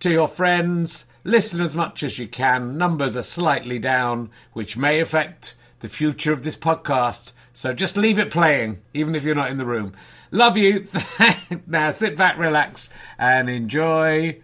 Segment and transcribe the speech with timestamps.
[0.00, 1.04] to your friends.
[1.24, 2.76] Listen as much as you can.
[2.76, 7.32] Numbers are slightly down, which may affect the future of this podcast.
[7.52, 9.92] So just leave it playing, even if you're not in the room.
[10.30, 10.86] Love you.
[11.66, 14.40] now sit back, relax, and enjoy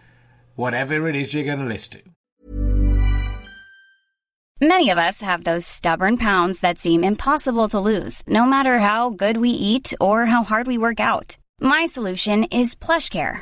[0.55, 2.01] whatever it is you're going to listen to.
[4.59, 9.11] Many of us have those stubborn pounds that seem impossible to lose, no matter how
[9.11, 11.37] good we eat or how hard we work out.
[11.59, 13.41] My solution is PlushCare.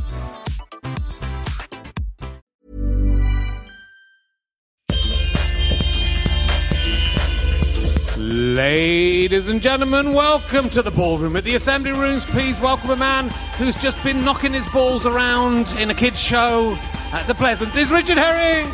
[8.55, 11.37] Ladies and gentlemen, welcome to the ballroom.
[11.37, 15.69] At the assembly rooms, please welcome a man who's just been knocking his balls around
[15.77, 16.77] in a kids' show
[17.13, 17.77] at the Pleasance.
[17.77, 18.67] Is Richard Herring.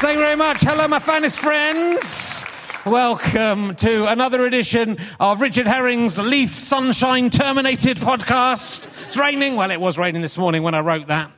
[0.00, 0.60] Thank you very much.
[0.62, 2.44] Hello, my finest friends.
[2.84, 8.88] Welcome to another edition of Richard Herring's Leith Sunshine Terminated podcast.
[9.06, 9.54] It's raining.
[9.54, 11.30] Well, it was raining this morning when I wrote that.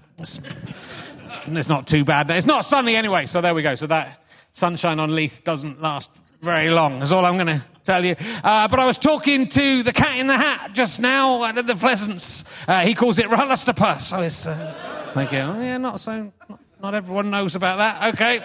[1.48, 2.30] It's, not too bad.
[2.30, 3.74] It's not sunny anyway, so there we go.
[3.74, 8.04] So that sunshine on Leith doesn't last very long, is all I'm going to tell
[8.04, 8.16] you.
[8.42, 11.76] Uh, but I was talking to the cat in the hat just now at the
[11.76, 12.44] Pleasance.
[12.66, 14.00] Uh, he calls it RHLSTP.
[14.00, 15.38] So it's, uh, thank you.
[15.38, 18.14] Oh, yeah, not so, not, not everyone knows about that.
[18.14, 18.40] Okay.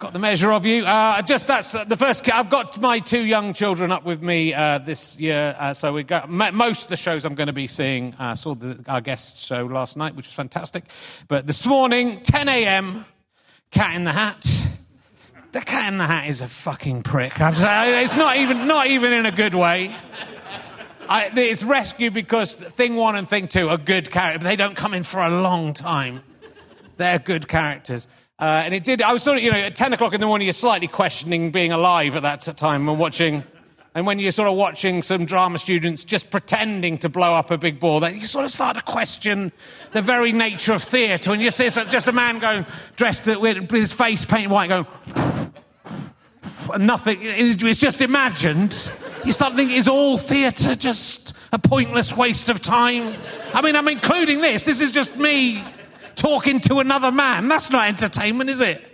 [0.00, 0.82] Got the measure of you.
[0.86, 2.26] Uh, just that's uh, the first.
[2.32, 6.04] I've got my two young children up with me uh, this year, uh, so we
[6.04, 8.14] got most of the shows I'm going to be seeing.
[8.18, 10.84] I saw the, our guest show last night, which was fantastic.
[11.28, 13.04] But this morning, 10 a.m.,
[13.70, 14.46] Cat in the Hat.
[15.52, 17.34] The Cat in the Hat is a fucking prick.
[17.36, 19.94] it's not even not even in a good way.
[21.10, 24.94] I, it's rescued because thing one and thing two are good characters, they don't come
[24.94, 26.22] in for a long time.
[26.96, 28.06] They're good characters.
[28.40, 30.26] Uh, and it did, I was sort of, you know, at 10 o'clock in the
[30.26, 33.44] morning, you're slightly questioning being alive at that time and watching.
[33.94, 37.58] And when you're sort of watching some drama students just pretending to blow up a
[37.58, 39.52] big ball, that you sort of start to question
[39.92, 41.32] the very nature of theatre.
[41.32, 42.64] And you see just a man going,
[42.96, 44.86] dressed with his face painted white, going,
[46.72, 48.90] and nothing, it's just imagined.
[49.22, 53.14] You start thinking, is all theatre just a pointless waste of time?
[53.52, 54.64] I mean, I'm including this.
[54.64, 55.62] This is just me
[56.14, 57.48] talking to another man.
[57.48, 58.84] That's not entertainment, is it?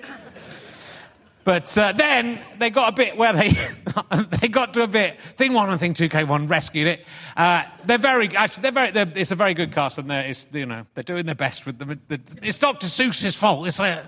[1.46, 3.50] But uh, then they got a bit where they
[4.40, 5.16] they got to a bit.
[5.36, 7.06] Thing one and thing two K one rescued it.
[7.36, 8.90] Uh, they're very actually they're very.
[8.90, 11.64] They're, it's a very good cast, and they're it's, you know they're doing their best
[11.64, 12.00] with them.
[12.08, 12.88] The, it's Dr.
[12.88, 13.64] Seuss's fault.
[13.68, 14.02] It's uh,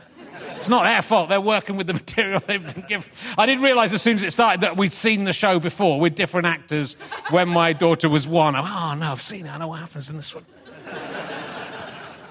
[0.57, 1.29] it's not their fault.
[1.29, 3.09] They're working with the material they've been given.
[3.39, 6.17] I didn't realise as soon as it started that we'd seen the show before with
[6.17, 6.95] different actors
[7.31, 8.57] when my daughter was one.
[8.57, 9.55] oh no, I've seen it.
[9.55, 10.45] I know what happens in this one.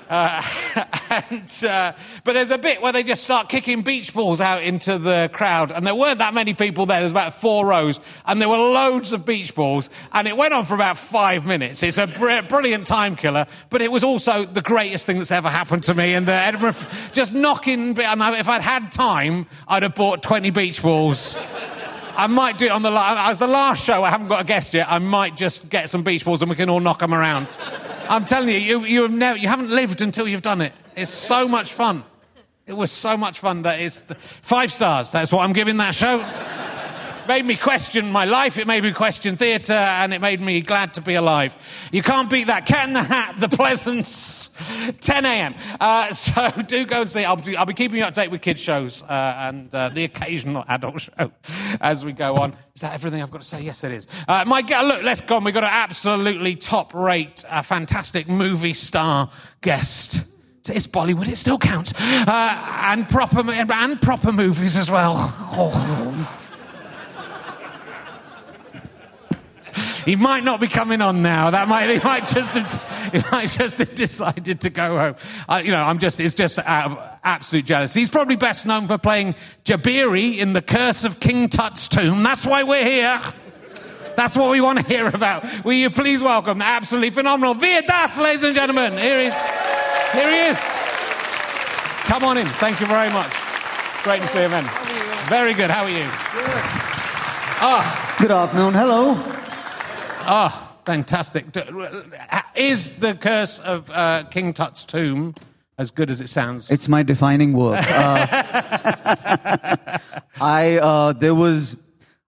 [0.10, 0.42] Uh,
[1.10, 1.94] and, uh,
[2.24, 5.72] but there's a bit where they just start kicking beach balls out into the crowd,
[5.72, 7.00] and there weren't that many people there.
[7.00, 10.66] There's about four rows, and there were loads of beach balls, and it went on
[10.66, 11.84] for about five minutes.
[11.84, 15.50] It's a br- brilliant time killer, but it was also the greatest thing that's ever
[15.50, 16.76] happened to me in the Edinburgh.
[17.14, 21.38] Just knocking, and if I'd had time, I'd have bought 20 beach balls
[22.18, 24.04] I might do it on the as the last show.
[24.04, 24.92] I haven't got a guest yet.
[24.92, 27.48] I might just get some beach balls and we can all knock them around.
[28.10, 30.74] I'm telling you, you you have never, you haven't lived until you've done it.
[30.96, 32.04] It's so much fun.
[32.66, 35.12] It was so much fun that it's the, five stars.
[35.12, 36.20] That's what I'm giving that show.
[37.28, 38.58] Made me question my life.
[38.58, 41.58] It made me question theatre, and it made me glad to be alive.
[41.92, 42.66] You can't beat that.
[42.66, 44.50] Cat in the Hat, The Pleasance,
[45.02, 45.56] 10 a.m.
[45.80, 47.26] Uh, so do go and see.
[47.26, 49.90] I'll be, I'll be keeping you up to date with kids shows uh, and uh,
[49.90, 51.32] the occasional adult show
[51.82, 52.56] as we go on.
[52.76, 53.62] Is that everything I've got to say?
[53.62, 54.08] Yes, it is.
[54.28, 55.44] Uh, my look, let's go on.
[55.44, 59.30] We've got an absolutely top-rate, uh, fantastic movie star
[59.62, 60.24] guest.
[60.70, 61.30] It's Bollywood.
[61.30, 65.16] It still counts, uh, and proper and proper movies as well.
[65.18, 66.44] Oh.
[70.08, 71.52] He might not be coming on now.
[71.52, 75.16] That might he might just have, he might just have decided to go home.
[75.50, 78.00] I, you know, I'm just it's just out of absolute jealousy.
[78.00, 82.24] He's probably best known for playing Jabiri in The Curse of King Tut's Tomb.
[82.24, 83.22] That's why we're here.
[84.16, 85.66] That's what we want to hear about.
[85.66, 88.94] Will you please welcome absolutely phenomenal Veer Das, ladies and gentlemen.
[88.94, 89.36] Here he is.
[90.14, 90.60] Here he is.
[92.08, 92.48] Come on in.
[92.48, 93.34] Thank you very much.
[94.04, 94.64] Great to see you, man.
[95.28, 95.70] Very good.
[95.70, 96.06] How are you?
[96.06, 96.64] Good.
[97.60, 98.16] Oh.
[98.20, 98.74] Good afternoon.
[98.74, 99.38] Hello.
[100.28, 101.46] Oh, fantastic.
[102.56, 105.36] Is the curse of uh, King Tut's tomb
[105.78, 106.70] as good as it sounds?
[106.70, 107.86] It's my defining work.
[107.90, 108.28] Uh,
[110.42, 111.78] I uh, there was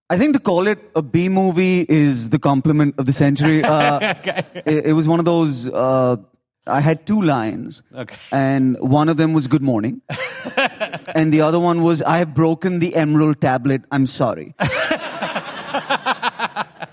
[0.08, 3.62] I think to call it a B movie is the compliment of the century.
[3.62, 4.44] Uh, okay.
[4.66, 5.68] it, it, was one of those.
[5.68, 6.16] Uh,
[6.66, 8.16] I had two lines, okay.
[8.32, 10.02] and one of them was "Good morning,"
[11.14, 13.82] and the other one was "I have broken the emerald tablet.
[13.92, 14.54] I'm sorry."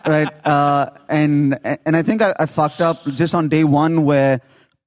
[0.07, 4.41] Right, uh, and and I think I, I, fucked up just on day one where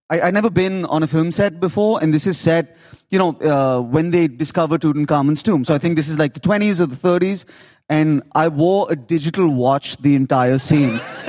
[0.08, 2.76] I, I never been on a film set before, and this is set
[3.10, 5.64] you know, uh, when they discovered Tutankhamun's tomb.
[5.64, 7.44] So I think this is like the 20s or the 30s,
[7.88, 11.00] and I wore a digital watch the entire scene.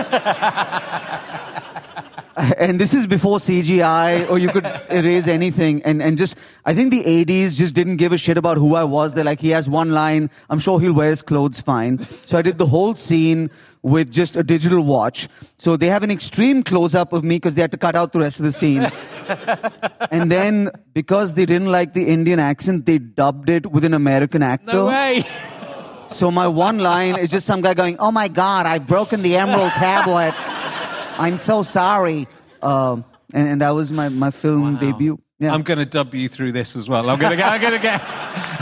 [2.58, 5.82] and this is before CGI or you could erase anything.
[5.82, 8.84] And, and just, I think the 80s just didn't give a shit about who I
[8.84, 9.16] was.
[9.16, 10.30] They're like, he has one line.
[10.52, 11.98] I'm sure he'll wear his clothes fine.
[12.28, 13.50] So I did the whole scene
[13.84, 15.28] with just a digital watch.
[15.58, 18.14] So they have an extreme close up of me because they had to cut out
[18.14, 18.88] the rest of the scene.
[20.12, 24.44] and then because they didn't like the Indian accent, they dubbed it with an American
[24.44, 24.74] actor.
[24.74, 25.24] No way.
[26.12, 29.38] So my one line is just some guy going, "Oh my God, I've broken the
[29.38, 30.34] emerald tablet.
[31.20, 32.28] I'm so sorry."
[32.62, 34.80] Um, and, and, that was my, my film wow.
[34.80, 35.20] debut.
[35.40, 35.54] Yeah.
[35.54, 37.10] I'm going to dub you through this as well.
[37.10, 38.00] I'm going to get, I'm going to get,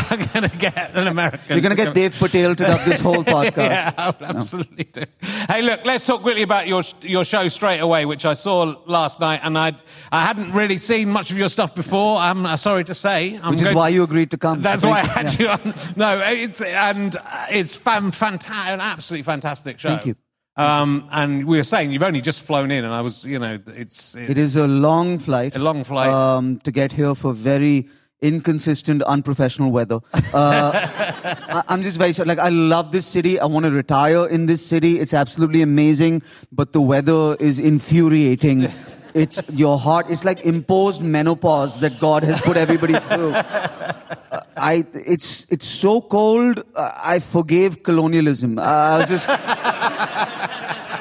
[0.10, 1.40] I'm going to get an American.
[1.50, 3.58] You're going to get Dev Patel to dub this whole podcast.
[3.58, 5.04] yeah, I'll absolutely no.
[5.04, 5.12] do.
[5.50, 9.20] Hey, look, let's talk quickly about your your show straight away, which I saw last
[9.20, 9.74] night, and I
[10.12, 12.18] I hadn't really seen much of your stuff before.
[12.18, 13.40] I'm uh, sorry to say.
[13.42, 14.62] I'm which is why to, you agreed to come.
[14.62, 15.42] That's why I had yeah.
[15.42, 15.74] you on.
[15.96, 17.16] No, it's and
[17.50, 19.90] it's fan, fantastic, an absolutely fantastic show.
[19.90, 20.16] Thank you.
[20.60, 23.60] Um, and we were saying you've only just flown in, and I was, you know,
[23.68, 25.56] it's, it's it is a long flight.
[25.56, 27.88] A long flight um, to get here for very
[28.22, 30.00] inconsistent, unprofessional weather.
[30.34, 30.72] Uh,
[31.68, 32.28] I, am just very sorry.
[32.28, 33.40] Like I love this city.
[33.40, 35.00] I want to retire in this city.
[35.00, 36.22] It's absolutely amazing,
[36.52, 38.72] but the weather is infuriating.
[39.14, 40.06] It's your heart.
[40.10, 43.32] It's like imposed menopause that God has put everybody through.
[43.32, 44.86] Uh, I.
[44.94, 46.64] It's it's so cold.
[46.76, 48.60] Uh, I forgave colonialism.
[48.60, 49.28] Uh, I was just.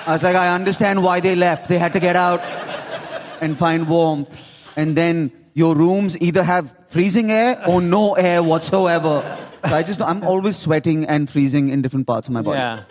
[0.09, 1.69] I was like, I understand why they left.
[1.69, 2.40] They had to get out
[3.43, 4.35] and find warmth.
[4.75, 9.38] And then your rooms either have freezing air or no air whatsoever.
[9.67, 12.61] So I just, I'm always sweating and freezing in different parts of my body.
[12.61, 12.85] Yeah.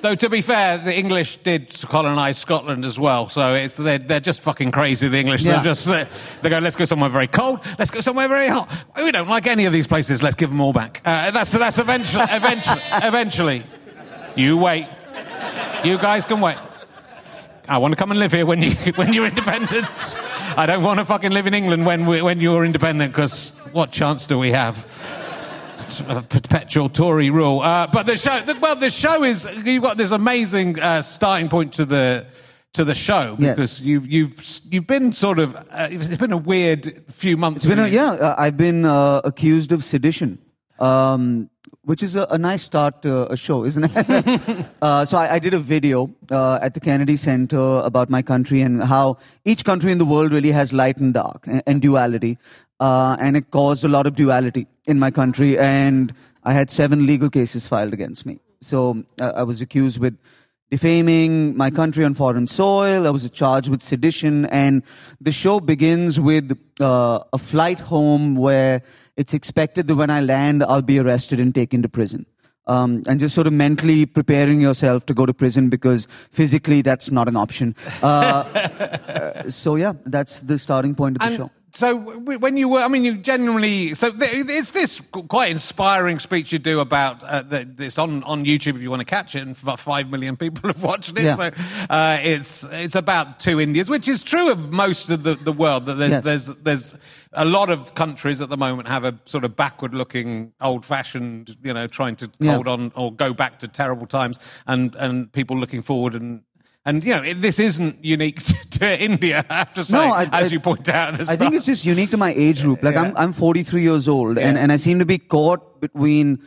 [0.00, 4.18] Though to be fair, the English did colonise Scotland as well, so it's they're, they're
[4.18, 5.08] just fucking crazy.
[5.08, 5.56] The English, yeah.
[5.56, 8.66] they're just they go, let's go somewhere very cold, let's go somewhere very hot.
[8.96, 10.22] We don't like any of these places.
[10.22, 11.02] Let's give them all back.
[11.04, 13.62] Uh, that's that's eventually, eventually, eventually.
[14.36, 14.88] You wait.
[15.84, 16.56] You guys can wait.
[17.68, 20.16] I want to come and live here when you when you're independent.
[20.56, 23.92] I don't want to fucking live in England when we, when you're independent because what
[23.92, 24.84] chance do we have?
[26.08, 27.60] A perpetual Tory rule.
[27.60, 31.48] Uh, but the show, the, well, the show is you've got this amazing uh, starting
[31.48, 32.26] point to the
[32.74, 33.86] to the show because yes.
[33.86, 37.64] you've you've you've been sort of uh, it's been a weird few months.
[37.64, 38.12] It's been a, yeah.
[38.12, 40.38] Uh, I've been uh, accused of sedition.
[40.78, 41.50] Um,
[41.84, 44.66] which is a, a nice start to a show, isn't it?
[44.82, 48.60] uh, so I, I, did a video uh, at the Kennedy Center about my country
[48.60, 52.38] and how each country in the world really has light and dark and, and duality.
[52.78, 55.58] Uh, and it caused a lot of duality in my country.
[55.58, 58.40] And I had seven legal cases filed against me.
[58.60, 60.18] So uh, I was accused with
[60.70, 63.06] defaming my country on foreign soil.
[63.06, 64.46] I was charged with sedition.
[64.46, 64.82] And
[65.20, 68.82] the show begins with uh, a flight home where
[69.20, 72.24] it's expected that when I land, I'll be arrested and taken to prison.
[72.66, 77.10] Um, and just sort of mentally preparing yourself to go to prison because physically that's
[77.10, 77.74] not an option.
[78.02, 81.50] Uh, uh, so yeah, that's the starting point of the And show.
[81.72, 83.94] So when you were, I mean, you genuinely.
[83.94, 88.82] So it's this quite inspiring speech you do about uh, this on, on YouTube if
[88.82, 91.22] you want to catch it, and about five million people have watched it.
[91.24, 91.34] Yeah.
[91.36, 91.50] So
[91.88, 95.86] uh, it's it's about two Indias, which is true of most of the, the world.
[95.86, 96.24] That there's Yes.
[96.24, 96.94] there's there's
[97.32, 101.56] a lot of countries at the moment have a sort of backward looking, old fashioned,
[101.62, 102.54] you know, trying to Yeah.
[102.54, 106.42] hold on or go back to terrible times, and and people looking forward and.
[106.90, 108.40] And you know it, this isn't unique
[108.78, 109.44] to, India.
[109.48, 111.20] I have to say, No, I- as I- you point out.
[111.32, 112.82] I think it's just unique to my age group.
[112.82, 114.62] Like I'm, I'm 43 years old, and, Yeah.
[114.64, 116.40] and I seem to be caught between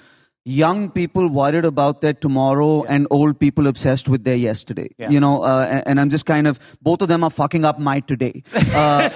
[0.45, 4.89] young people worried about their tomorrow and old people obsessed with their yesterday.
[4.97, 5.09] Yeah.
[5.09, 7.79] You know, uh, and, and I'm just kind of both of them are fucking up
[7.79, 8.43] my today.
[8.75, 9.09] Uh,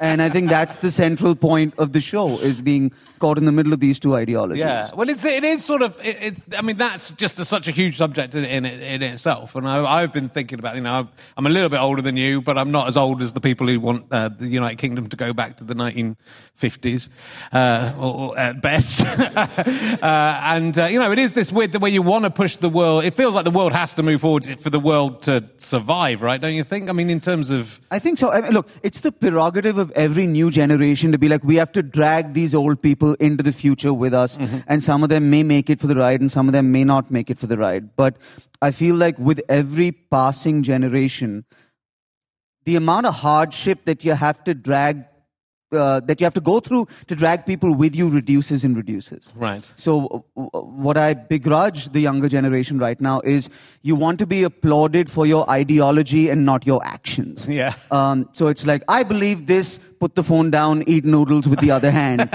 [0.00, 2.90] and I think that's the central point of the show is being
[3.22, 4.58] caught in the middle of these two ideologies.
[4.58, 6.42] Yeah, well, it's it is sort of it, it's.
[6.58, 9.54] I mean, that's just a, such a huge subject in in, in itself.
[9.54, 12.42] And I, I've been thinking about, you know, I'm a little bit older than you,
[12.42, 15.16] but I'm not as old as the people who want uh, the United Kingdom to
[15.16, 17.08] go back to the 1950s,
[17.52, 19.00] uh, or, or at best.
[19.06, 22.56] uh, and uh, you know, it is this weird the way you want to push
[22.56, 23.04] the world.
[23.04, 26.40] It feels like the world has to move forward for the world to survive, right?
[26.40, 26.90] Don't you think?
[26.90, 28.32] I mean, in terms of I think so.
[28.32, 31.70] I mean, look, it's the prerogative of every new generation to be like, we have
[31.72, 34.38] to drag these old people into the future with us.
[34.66, 36.84] And some of them may make it for the ride and some of them may
[36.84, 37.96] not make it for the ride.
[37.96, 38.16] But
[38.60, 41.44] I feel like with every passing generation,
[42.64, 45.04] the amount of hardship that you have to drag,
[45.72, 49.30] uh, that you have to go through to drag people with you reduces and reduces.
[49.34, 49.72] Right.
[49.76, 53.48] So, uh, what I begrudge the younger generation right now is
[53.82, 57.48] you want to be applauded for your ideology and not your actions.
[57.48, 57.74] Yeah.
[57.90, 61.70] Um, so it's like, I believe this, put the phone down, eat noodles with the
[61.70, 62.28] other hand,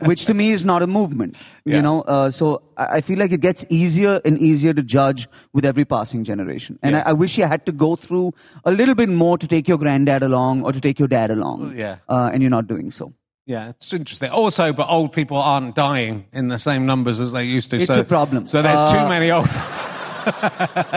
[0.10, 1.36] which to me is not a movement.
[1.64, 1.76] Yeah.
[1.76, 5.66] You know, uh, so I feel like it gets easier and easier to judge with
[5.66, 6.78] every passing generation.
[6.82, 7.02] And Yeah.
[7.04, 8.32] I, I wish you had to go through
[8.64, 11.76] a little bit more to take your granddad along or to take your dad along.
[11.76, 11.96] Yeah.
[12.08, 13.12] Uh, and you're not doing so.
[13.46, 14.30] Yeah, it's interesting.
[14.30, 17.76] Also, but old people aren't dying in the same numbers as they used to.
[17.76, 18.46] It's so, a problem.
[18.46, 19.48] So there's Uh, too many old.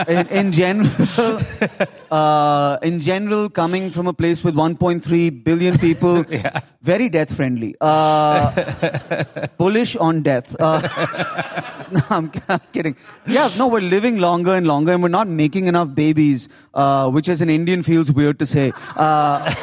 [0.08, 1.40] in, in general,
[2.10, 6.24] uh, in general, coming from a place with 1.3 billion people,
[6.82, 9.24] very death friendly, uh,
[9.58, 10.54] bullish on death.
[10.58, 10.80] Uh,
[11.92, 12.96] no, I'm, I'm kidding.
[13.26, 17.28] Yeah, no, we're living longer and longer, and we're not making enough babies, uh, which
[17.28, 19.54] as an Indian feels weird to say uh,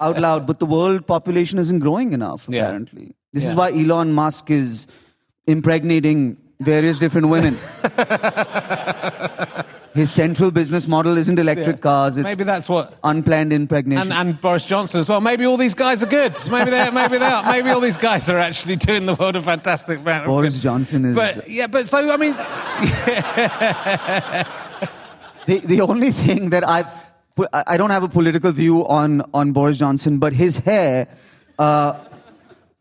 [0.00, 0.46] out loud.
[0.46, 2.62] But the world population isn't growing enough, Yeah.
[2.64, 3.14] apparently.
[3.32, 4.86] This is why Elon Musk is
[5.46, 7.56] impregnating various different women.
[9.94, 12.16] His central business model isn't electric cars.
[12.16, 12.96] It's Maybe that's what.
[13.04, 14.10] unplanned impregnation.
[14.10, 15.20] And, and Boris Johnson as well.
[15.20, 16.34] Maybe all these guys are good.
[16.50, 17.42] Maybe they maybe they are.
[17.44, 20.62] Maybe all these guys are actually doing the world a fantastic amount of Boris.
[20.62, 22.32] Johnson is But yeah, but so I mean,
[25.46, 26.86] the, the only thing that I
[27.52, 31.06] I I don't have a political view on on Boris Johnson, but his hair
[31.58, 31.98] uh,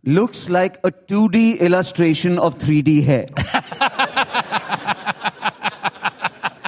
[0.03, 3.25] looks like a 2D illustration of 3D hair.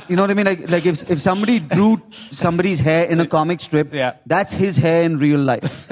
[0.10, 0.46] You know what I mean?
[0.46, 4.16] Like, like if, if somebody drew somebody's hair in a comic strip, Yeah.
[4.28, 5.88] that's his hair in real life,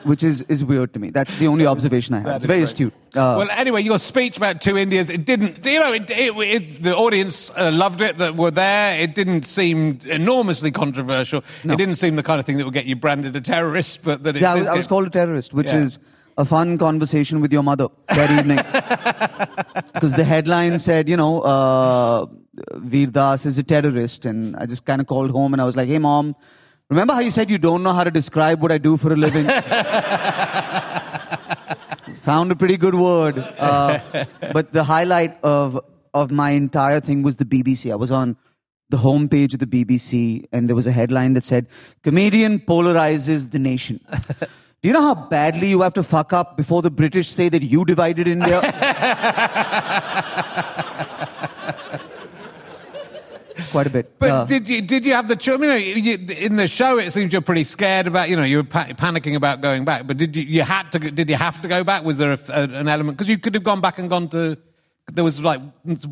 [0.04, 1.10] which is, is weird to me.
[1.10, 2.26] That's the only observation I have.
[2.26, 2.64] That it's very great.
[2.70, 2.92] astute.
[3.14, 6.82] Uh, well, anyway, your speech about two Indias, it didn't, you know, it, it, it,
[6.84, 8.98] the audience uh, loved it that were there.
[9.00, 11.42] It didn't seem enormously controversial.
[11.64, 11.74] No.
[11.74, 14.22] It didn't seem the kind of thing that would get you branded a terrorist, but
[14.22, 15.78] that it yeah, I was, I was called a terrorist, which Yeah.
[15.80, 15.98] is
[16.38, 18.58] a fun conversation with your mother that evening.
[19.92, 22.26] Because the headline said, you know, uh,
[22.74, 24.26] Veer Das is a terrorist.
[24.26, 26.34] And I just kind of called home and I was like, hey, mom,
[26.88, 29.16] remember how you said you don't know how to describe what I do for a
[29.16, 29.46] living?
[32.22, 33.38] Found a pretty good word.
[33.38, 35.80] Uh, but the highlight of,
[36.14, 37.90] of my entire thing was the BBC.
[37.90, 38.36] I was on
[38.90, 41.66] the homepage of the BBC and there was a headline that said,
[42.02, 44.00] Comedian polarizes the nation.
[44.82, 47.62] Do you know how badly you have to fuck up before the British say that
[47.62, 48.60] you divided India?
[53.70, 54.18] Quite a bit.
[54.18, 55.60] But Uh, did you did you have the choice?
[55.60, 58.28] You know, you, in the show, it seems you're pretty scared about.
[58.28, 60.04] You know, you were pa- panicking about going back.
[60.06, 60.98] But did you you had to?
[60.98, 62.02] Did you have to go back?
[62.04, 64.56] Was there a, a- an element because you could have gone back and gone to?
[65.10, 65.60] There was like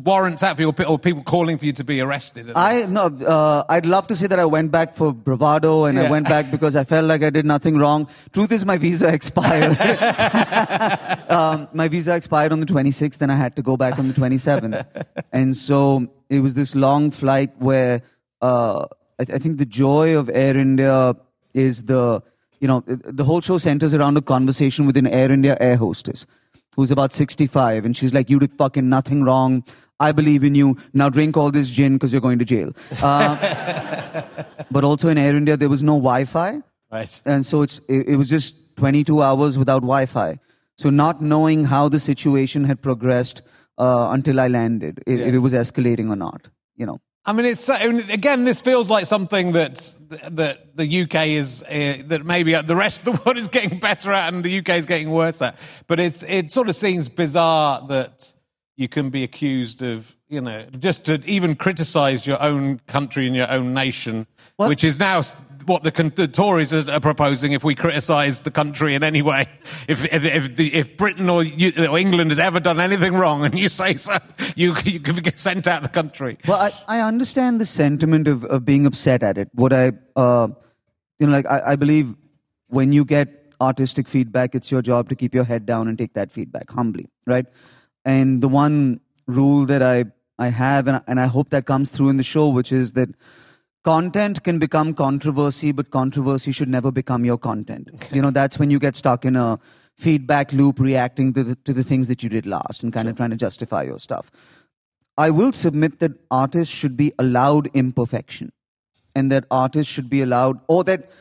[0.03, 2.51] warrants out for you, or people calling for you to be arrested.
[2.55, 6.03] I no, uh, I'd love to say that I went back for bravado and Yeah.
[6.03, 8.07] I went back because I felt like I did nothing wrong.
[8.33, 9.77] Truth is, my visa expired.
[11.29, 14.13] um, my visa expired on the 26th, and I had to go back on the
[14.13, 14.85] 27th.
[15.31, 18.01] and so it was this long flight where
[18.41, 18.85] uh,
[19.17, 21.15] I, I think the joy of Air India
[21.53, 22.21] is the
[22.59, 26.25] you know the whole show centers around a conversation with an Air India air hostess.
[26.75, 29.63] Who's about 65, and she's like, You did fucking nothing wrong.
[29.99, 30.77] I believe in you.
[30.93, 32.73] Now drink all this gin because you're going to jail.
[33.01, 34.23] Uh,
[34.71, 36.61] but also in Air India, there was no Wi Fi.
[36.91, 37.21] Right.
[37.23, 40.39] And so it's, it, it was just 22 hours without Wi Fi.
[40.77, 43.43] So not knowing how the situation had progressed
[43.77, 46.99] uh, until I landed, if, if it was escalating or not, you know.
[47.25, 48.45] I mean, it's I mean, again.
[48.45, 49.93] This feels like something that
[50.31, 54.11] that the UK is uh, that maybe the rest of the world is getting better
[54.11, 55.57] at, and the UK is getting worse at.
[55.87, 58.33] But it's it sort of seems bizarre that
[58.75, 63.35] you can be accused of you know just to even criticise your own country and
[63.35, 64.25] your own nation,
[64.55, 64.69] What?
[64.69, 65.21] which is now
[65.67, 67.51] what the, the Tories are, proposing.
[67.53, 69.47] If we criticise the country in any way,
[69.87, 73.45] if if if, the, if Britain or, you, or England has ever done anything wrong,
[73.45, 74.17] and you say so,
[74.55, 76.37] you you can get sent out of the country.
[76.47, 79.49] Well, I, I understand the sentiment of, of being upset at it.
[79.53, 80.47] What I, uh,
[81.19, 82.15] you know, like I, I believe
[82.67, 86.13] when you get artistic feedback, it's your job to keep your head down and take
[86.15, 87.45] that feedback humbly, right?
[88.05, 90.05] And the one rule that I,
[90.39, 92.93] I have, and, I- and I hope that comes through in the show, which is
[92.93, 93.09] that
[93.83, 97.89] content can become controversy, but controversy should never become your content.
[98.11, 99.59] You know, that's when you get stuck in a
[99.97, 103.15] feedback loop reacting to the, to the things that you did last and kind of
[103.15, 104.31] trying to justify your stuff.
[105.17, 108.51] I will submit that artists should be allowed imperfection
[109.13, 111.11] and that artists should be allowed, or that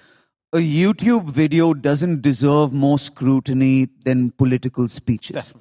[0.53, 5.55] a YouTube video doesn't deserve more scrutiny than political speeches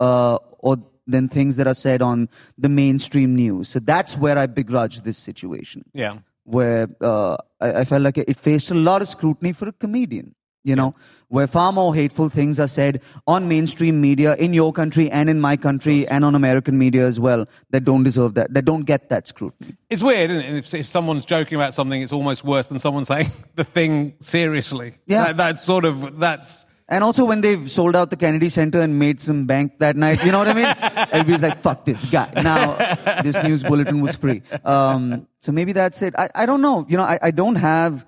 [0.00, 3.68] uh, or than things that are said on the mainstream news.
[3.68, 6.18] So that's where I begrudge this situation Yeah.
[6.46, 10.34] Where uh, I, I felt like it faced a lot of scrutiny for a comedian.
[10.64, 10.96] You know,
[11.28, 15.40] where far more hateful things are said on mainstream media in your country and in
[15.40, 19.08] my country and on American media as well that don't deserve that, that don't get
[19.10, 19.76] that scrutiny.
[19.90, 20.56] It's weird, isn't it?
[20.56, 24.94] If, if someone's joking about something, it's almost worse than someone saying the thing seriously.
[25.06, 25.26] Yeah.
[25.26, 28.96] That, that's sort of, that's, And also when they've sold out the Kennedy Center and
[28.96, 30.66] made some bank that night, you know what I mean?
[31.12, 32.30] Everybody's like, fuck this guy.
[32.36, 32.76] Now,
[33.22, 34.42] this news bulletin was free.
[34.64, 36.14] Um, so maybe that's it.
[36.16, 36.86] I, I don't know.
[36.88, 38.06] You know, I, I don't have,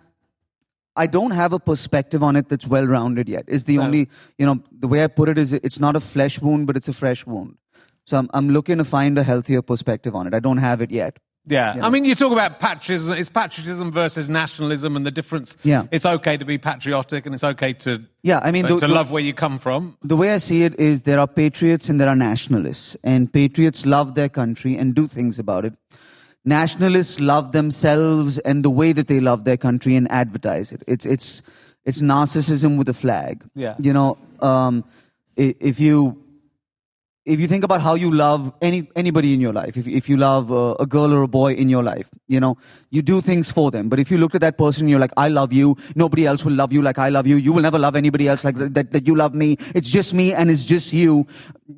[0.94, 3.44] I don't have a perspective on it that's well rounded yet.
[3.48, 6.40] Is the only, you know, the way I put it is it's not a flesh
[6.40, 7.56] wound, but it's a fresh wound.
[8.04, 10.34] So I'm, I'm looking to find a healthier perspective on it.
[10.34, 11.18] I don't have it yet.
[11.48, 11.74] Yeah.
[11.74, 11.86] You know.
[11.86, 15.56] I mean, you talk about patriotism, it's patriotism versus nationalism and the difference.
[15.64, 15.84] Yeah.
[15.90, 18.86] It's okay to be patriotic and it's okay to, Yeah, I mean, to, the- to
[18.86, 19.96] the- love where you come from.
[20.02, 22.96] the way I see it is there are patriots and there are nationalists.
[23.02, 25.74] And patriots love their country and do things about it.
[26.44, 30.82] Nationalists love themselves and the way that they love their country and advertise it.
[30.86, 31.42] It's, it's,
[31.84, 33.44] it's narcissism with a flag.
[33.54, 33.74] Yeah.
[33.78, 34.84] You know, um,
[35.36, 36.22] if you,
[37.28, 40.16] if you think about how you love any anybody in your life, if if you
[40.16, 42.56] love uh, a girl or a boy in your life, you know,
[42.90, 43.88] you do things for them.
[43.88, 45.76] But if you look at that person, and you're like, I love you.
[45.94, 47.36] Nobody else will love you like I love you.
[47.36, 48.74] You will never love anybody else like that.
[48.74, 49.56] That, that you love me.
[49.74, 51.26] It's just me, and it's just you.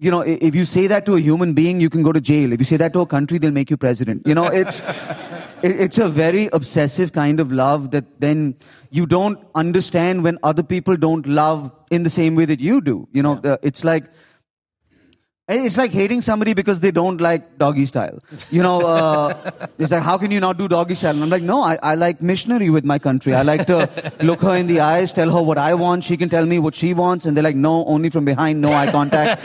[0.01, 2.53] You know, if you say that to a human being, you can go to jail.
[2.53, 4.27] If you say that to a country, they'll make you president.
[4.27, 4.81] You know, it's
[5.63, 8.55] it's a very obsessive kind of love that then
[8.91, 13.09] you don't understand when other people don't love in the same way that you do.
[13.13, 14.05] You know, the- it's like
[15.51, 18.23] it's like hating somebody because they don't like doggy style.
[18.51, 21.15] You know, uh, it's like, how can you not do doggy style?
[21.15, 23.35] And I'm like, no, I, I like missionary with my country.
[23.35, 23.89] I like to
[24.21, 26.05] look her in the eyes, tell her what I want.
[26.05, 27.27] She can tell me what she wants.
[27.27, 29.41] And they're like, no, only from behind, no eye contact.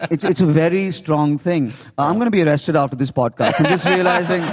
[0.10, 1.72] it's, it's a very strong thing.
[1.98, 3.54] Uh, I'm going to be arrested after this podcast.
[3.58, 4.42] I'm just realizing.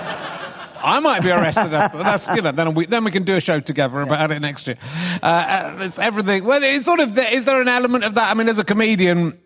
[0.79, 1.73] I might be arrested.
[1.73, 2.51] after that's you know.
[2.51, 4.77] Then we then we can do a show together about it next year.
[5.21, 6.45] Uh, Uh, it's everything.
[6.45, 7.17] Well, it's sort of.
[7.17, 8.29] Is there an element of that?
[8.29, 9.37] I mean, as a comedian,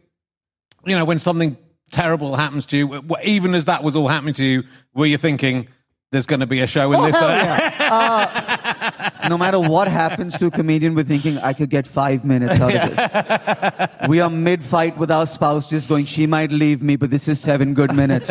[0.86, 1.58] you know, when something
[1.92, 4.64] terrible happens to you, even as that was all happening to you,
[4.94, 5.68] were you thinking
[6.12, 7.20] there's going to be a show in Oh, this?
[7.22, 9.12] yeah.
[9.24, 12.60] Uh, no matter what happens to a comedian, we're thinking, I could get five minutes
[12.60, 13.90] out of this.
[14.10, 17.28] We are mid fight with our spouse just going, she might leave me, but this
[17.28, 18.28] is seven good minutes.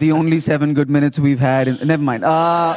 [0.00, 1.68] the only seven good minutes we've had.
[1.68, 2.24] In, never mind.
[2.24, 2.74] Uh,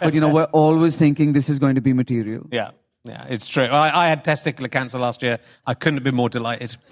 [0.00, 2.46] but you know, we're always thinking this is going to be material.
[2.50, 2.70] yeah,
[3.08, 3.64] yeah, it's true.
[3.64, 5.38] I, I had testicular cancer last year.
[5.66, 6.76] I couldn't have been more delighted.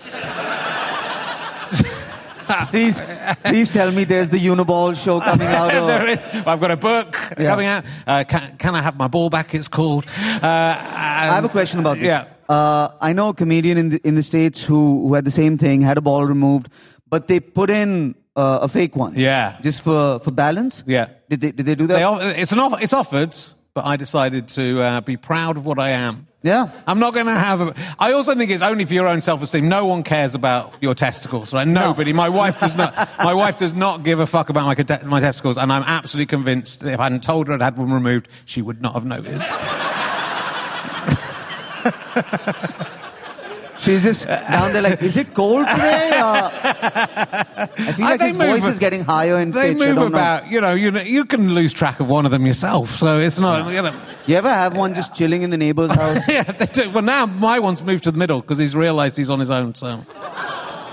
[2.70, 3.00] Please,
[3.44, 5.74] please tell me there's the Uniball show coming out.
[5.74, 6.24] Or, there is.
[6.46, 7.50] I've got a book Yeah.
[7.50, 7.84] coming out.
[8.06, 9.52] Uh, can, can I have my ball back?
[9.52, 10.06] It's called.
[10.06, 12.06] Uh, I have a question about this.
[12.06, 12.26] Yeah.
[12.48, 15.58] Uh, I know a comedian in the, in the States who, who had the same
[15.58, 16.68] thing, had a ball removed,
[17.08, 19.14] but they put in uh, a fake one.
[19.18, 19.58] Yeah.
[19.60, 20.84] Just for, for balance?
[20.86, 21.08] Yeah.
[21.28, 21.94] Did they, did they do that?
[21.96, 23.36] They, off- it's an offer, it's offered,
[23.76, 26.28] but I decided to uh, be proud of what I am.
[26.42, 26.70] yeah.
[26.86, 27.60] I'm not going to have.
[27.60, 29.68] A, I also think it's only for your own self-esteem.
[29.68, 31.68] No one cares about your testicles, right?
[31.68, 32.14] Nobody.
[32.14, 32.94] My wife does not.
[33.18, 36.80] my wife does not give a fuck about my my testicles, and I'm absolutely convinced
[36.80, 39.46] that if I hadn't told her I'd had one removed, she would not have noticed.
[43.86, 46.10] She's just down there like, is it cold today?
[46.18, 49.82] Uh, I feel Uh, like they his voice is getting higher in They pitch.
[49.82, 50.18] I move don't know.
[50.18, 53.38] about, you know, you you can lose track of one of them yourself, so it's
[53.40, 53.94] not, you know.
[54.26, 56.28] You ever have one just chilling in the neighbor's house?
[56.28, 56.90] Yeah, they do.
[56.90, 59.74] Well, now my one's moved to the middle because he's realised he's on his own.
[59.76, 60.04] So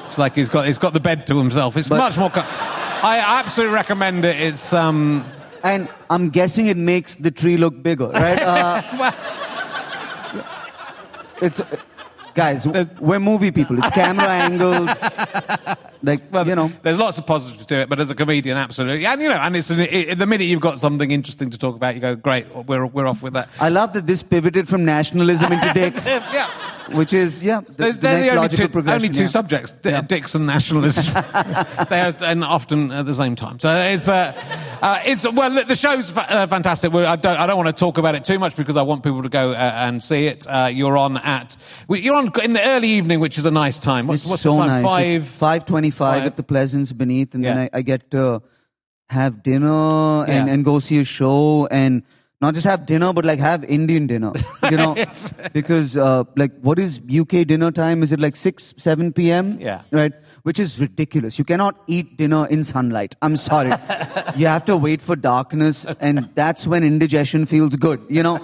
[0.03, 1.75] it's like he's got he's got the bed to himself.
[1.75, 2.29] It's But- much more.
[2.29, 4.39] Co- I absolutely recommend it.
[4.39, 5.25] It's um.
[5.63, 8.39] and I'm guessing it makes the tree look bigger, right?
[8.41, 9.12] Uh,
[11.41, 11.60] it's
[12.34, 12.67] guys,
[13.00, 13.78] we're movie people.
[13.78, 14.89] It's camera angles,
[16.02, 16.72] like Well, you know.
[16.82, 19.56] there's lots of positives to it, but as a comedian, absolutely, and you know, and
[19.56, 22.86] it's it, the minute you've got something interesting to talk about, you go, great, we're
[22.86, 23.50] we're off with that.
[23.60, 26.72] I love that this pivoted from nationalism into dicks, yeah.
[26.91, 29.26] Which is yeah, the, There's, the they're next the only logical two, only two yeah.
[29.28, 30.02] subjects, D- Yeah.
[30.02, 31.13] dicks and nationalism.
[31.89, 33.60] they are, and often at the same time.
[33.60, 34.34] So it's, uh,
[34.82, 36.93] uh, it's well, the- show's fa- uh, fantastic.
[36.93, 39.24] I don't, I don't want to talk about it too much because I want people
[39.24, 40.46] to go uh, and see it.
[40.48, 41.56] Uh, you're on at,
[41.89, 44.08] you're on in the early evening, which is a nice time.
[44.08, 44.67] What's, It's what's so the time?
[44.67, 44.84] nice.
[44.86, 45.15] Five.
[45.24, 46.26] It's five twenty-five Five.
[46.26, 48.41] at the Pleasance beneath, and then I, I get to
[49.10, 50.54] have dinner and, Yeah.
[50.54, 52.04] and go see a show and
[52.43, 54.32] not just have dinner, but like have Indian dinner.
[54.73, 54.95] You know,
[55.56, 58.01] because uh, like what is UK dinner time?
[58.06, 59.49] Is it like six, seven p.m.?
[59.69, 59.82] Yeah.
[59.91, 60.13] right.
[60.49, 61.38] Which is ridiculous.
[61.39, 63.15] You cannot eat dinner in sunlight.
[63.21, 63.71] I'm sorry.
[64.36, 68.01] you have to wait for darkness, and that's when indigestion feels good.
[68.10, 68.36] You know,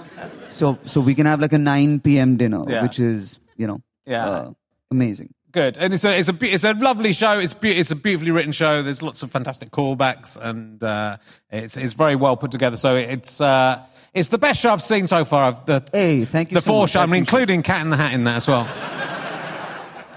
[0.60, 2.36] so so we can have like a nine p.m.
[2.44, 2.82] dinner, Yeah.
[2.88, 4.28] which is you know, Yeah.
[4.28, 4.50] uh,
[4.90, 5.34] amazing.
[5.52, 7.38] Good, and it's a it's a it's a lovely show.
[7.38, 8.82] It's be- it's a beautifully written show.
[8.84, 11.16] There's lots of fantastic callbacks, and uh,
[11.50, 12.76] it's it's very well put together.
[12.76, 13.82] So it's uh,
[14.14, 15.48] it's the best show I've seen so far.
[15.48, 16.90] Of the Hey, thank you The so four much.
[16.92, 18.64] show, I mean, including Cat in the Hat in there as well.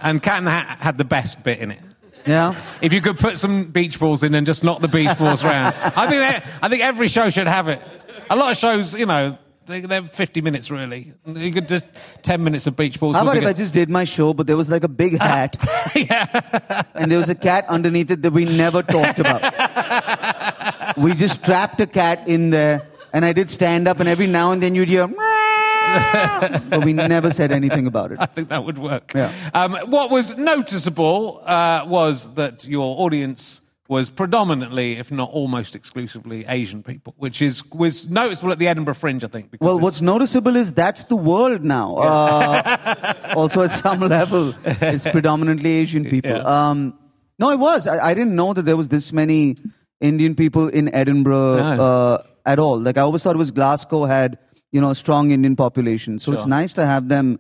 [0.02, 1.82] and Cat in the Hat had the best bit in it.
[2.26, 2.56] Yeah.
[2.82, 5.74] If you could put some beach balls in and just knock the beach balls around,
[5.78, 7.82] I think that, I think every show should have it.
[8.30, 11.14] A lot of shows, you know, they, they're 50 minutes really.
[11.26, 11.86] You could just
[12.22, 13.16] 10 minutes of beach balls.
[13.16, 15.58] How about if I just did my show, but there was like a big hat,
[16.96, 20.98] and there was a cat underneath it that we never talked about.
[20.98, 24.52] we just trapped a cat in there, and I did stand up, and every now
[24.52, 28.18] and then you'd hear, but we never said anything about it.
[28.22, 29.14] I think that would work.
[29.14, 29.32] Yeah.
[29.54, 33.62] Um, what was noticeable uh, was that your audience
[33.94, 39.00] was predominantly, if not almost exclusively, Asian people, which is was noticeable at the Edinburgh
[39.04, 39.52] Fringe, I think.
[39.52, 41.88] Because Well, what's noticeable is that's the world now.
[41.98, 46.32] Uh, also, at some level, it's predominantly Asian people.
[46.32, 46.70] Yeah.
[46.70, 46.98] Um,
[47.38, 47.88] no, it was.
[47.88, 49.58] I, I didn't know that there was this many
[50.02, 51.84] Indian people in Edinburgh No.
[51.84, 52.80] uh, at all.
[52.80, 54.40] Like I always thought it was Glasgow had
[54.72, 56.20] you know a strong Indian population.
[56.20, 57.40] So it's nice to have them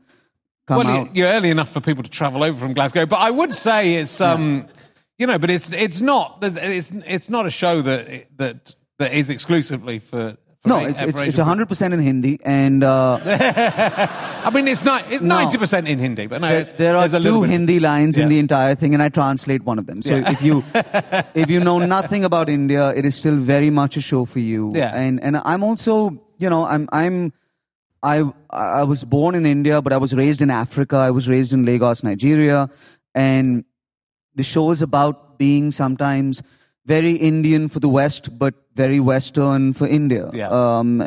[0.67, 1.15] come well, out.
[1.15, 4.21] you're early enough for people to travel over from Glasgow, but I would say it's
[4.21, 4.67] um,
[5.23, 9.13] you know, but it's it's not there's, it's it's not a show that that that
[9.13, 10.35] is exclusively for.
[10.65, 14.83] no, A- it's it's, Asian it's 100 percent in Hindi, and uh, I mean, it's
[14.83, 15.37] not it's No.
[15.39, 18.17] ninety percent in Hindi, but no, there, there are there's a little two Hindi lines
[18.17, 20.01] in the entire thing, and I translate one of them.
[20.01, 20.31] So Yeah.
[20.31, 20.63] if you
[21.43, 24.71] if you know nothing about India, it is still very much a show for you.
[24.75, 24.93] Yeah.
[25.05, 27.31] And and I'm also you know I'm I'm
[28.01, 30.97] I I was born in India, but I was raised in Africa.
[30.97, 32.69] I was raised in Lagos, Nigeria,
[33.15, 33.63] and
[34.35, 36.41] the show is about being sometimes
[36.85, 40.29] very Indian for the West, but very Western for India.
[40.33, 40.49] Yeah.
[40.49, 41.01] Um,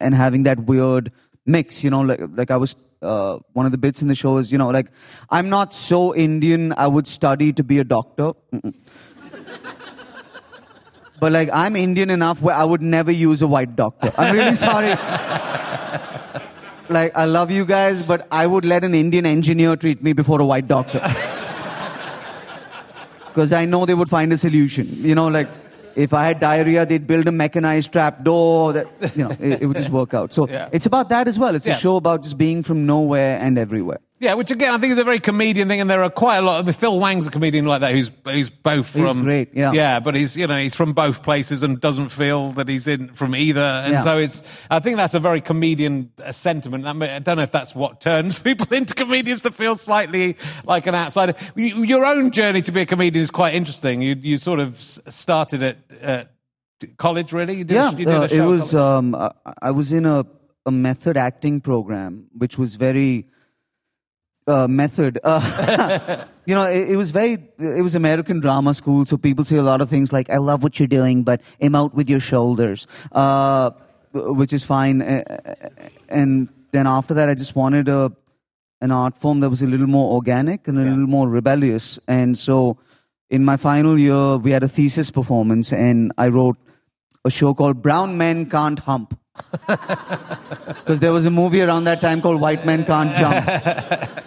[0.00, 1.12] and having that weird
[1.44, 2.76] mix, you know, like like I was.
[3.02, 4.90] Uh, one of the bits in the show is, you know, like
[5.28, 6.72] I'm not so Indian.
[6.76, 8.32] I would study to be a doctor.
[11.18, 14.12] But like I'm Indian enough where I would never use a white doctor.
[14.18, 14.90] I'm really sorry.
[16.88, 20.40] like I love you guys, but I would let an Indian engineer treat me before
[20.40, 21.00] a white doctor.
[23.36, 24.88] Because I know they would find a solution.
[25.04, 25.46] You know, like
[25.94, 29.66] if I had diarrhea, they'd build a mechanized trap door that you know it, it
[29.66, 30.32] would just work out.
[30.32, 30.70] So Yeah.
[30.72, 31.54] it's about that as well.
[31.54, 31.74] It's Yeah.
[31.76, 33.98] a show about just being from nowhere and everywhere.
[34.18, 36.40] Yeah, which again I think is a very comedian thing, and there are quite a
[36.40, 36.58] lot.
[36.58, 39.72] I mean, Phil Wang's a comedian like that, who's who's both He's from great, yeah.
[39.72, 43.12] yeah, but he's you know he's from both places and doesn't feel that he's in
[43.12, 44.00] from either, and Yeah.
[44.00, 46.86] so it's I think that's a very comedian uh, sentiment.
[46.86, 50.38] I, mean, I don't know if that's what turns people into comedians to feel slightly
[50.64, 51.34] like an outsider.
[51.54, 54.00] Your own journey to be a comedian is quite interesting.
[54.00, 55.76] You you sort of started at.
[56.00, 56.30] at
[56.98, 58.74] college really you did, yeah, you uh, it was.
[58.74, 59.30] Um, I,
[59.62, 60.26] I was in a,
[60.66, 63.26] a method acting program, which was very
[64.46, 65.18] uh, method.
[65.22, 67.38] Uh, you know, it, it was very.
[67.58, 70.62] It was American drama school, so people say a lot of things like, "I love
[70.62, 73.70] what you're doing, but aim out with your shoulders," uh,
[74.12, 75.02] which is fine.
[76.08, 78.12] And then after that, I just wanted a
[78.80, 81.98] an art form that was a little more organic and a little more rebellious.
[82.06, 82.78] And so,
[83.30, 86.58] in my final year, we had a thesis performance, and I wrote
[87.24, 89.18] a show called Brown Men Can't Hump.
[90.66, 93.48] Because there was a movie around that time called White Men Can't Jump.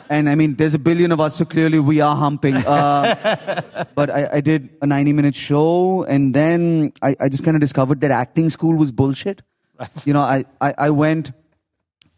[0.09, 2.55] and I mean, there's a billion of us, so clearly we are humping.
[2.55, 7.55] Uh, but I, I, did a 90 minute show, and then I, I just kind
[7.55, 9.41] of discovered that acting school was bullshit.
[9.79, 10.07] Right.
[10.07, 11.31] You know, I, I, I went,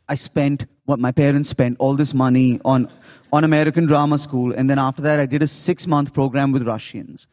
[0.10, 2.90] I spent what my parents spent, all this money on,
[3.32, 6.64] on American drama school, and then after that, I did a six month program with
[6.64, 7.28] Russians.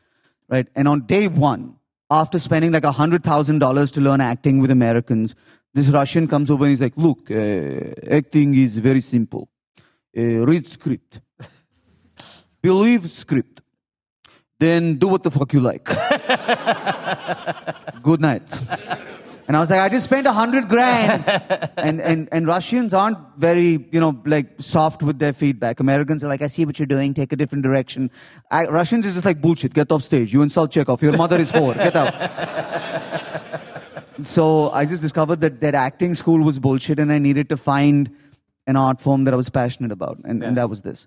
[0.48, 0.68] Right?
[0.74, 1.77] And on day one,
[2.10, 5.34] after spending like $100,000 to learn acting with Americans,
[5.74, 9.48] this Russian comes over and he's like, look, uh, acting is very simple.
[10.16, 11.20] Uh, read script.
[12.62, 13.60] Believe script.
[14.58, 15.84] Then do what the fuck you like.
[18.02, 18.48] Good night.
[19.48, 21.24] And I was like, I just spent a hundred grand.
[21.78, 25.80] and, and, and Russians aren't very, you know, like soft with their feedback.
[25.80, 28.10] Americans are like, I see what you're doing, take a different direction.
[28.50, 30.34] I, Russians is just like bullshit, get off stage.
[30.34, 32.12] You insult Chekhov, your mother is whore, get out.
[34.22, 38.14] so I just discovered that, that acting school was bullshit and I needed to find
[38.66, 40.18] an art form that I was passionate about.
[40.24, 40.48] And, yeah.
[40.48, 41.06] and that was this.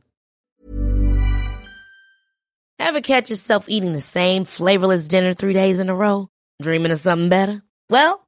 [2.80, 6.28] Ever catch yourself eating the same flavorless dinner three days in a row?
[6.60, 7.62] Dreaming of something better?
[7.88, 8.28] Well,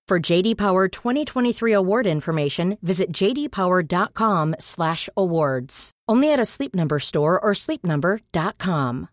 [0.11, 5.91] For JD Power 2023 award information, visit jdpower.com/awards.
[6.09, 9.07] Only at a Sleep Number store or sleepnumber.com.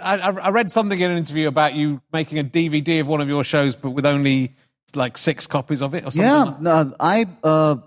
[0.00, 3.26] I, I read something in an interview about you making a DVD of one of
[3.26, 4.54] your shows, but with only
[4.94, 6.22] like six copies of it, or something.
[6.22, 7.26] Yeah, like uh, I.
[7.42, 7.78] Uh,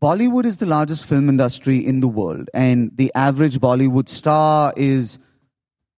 [0.00, 5.18] Bollywood is the largest film industry in the world, and the average Bollywood star is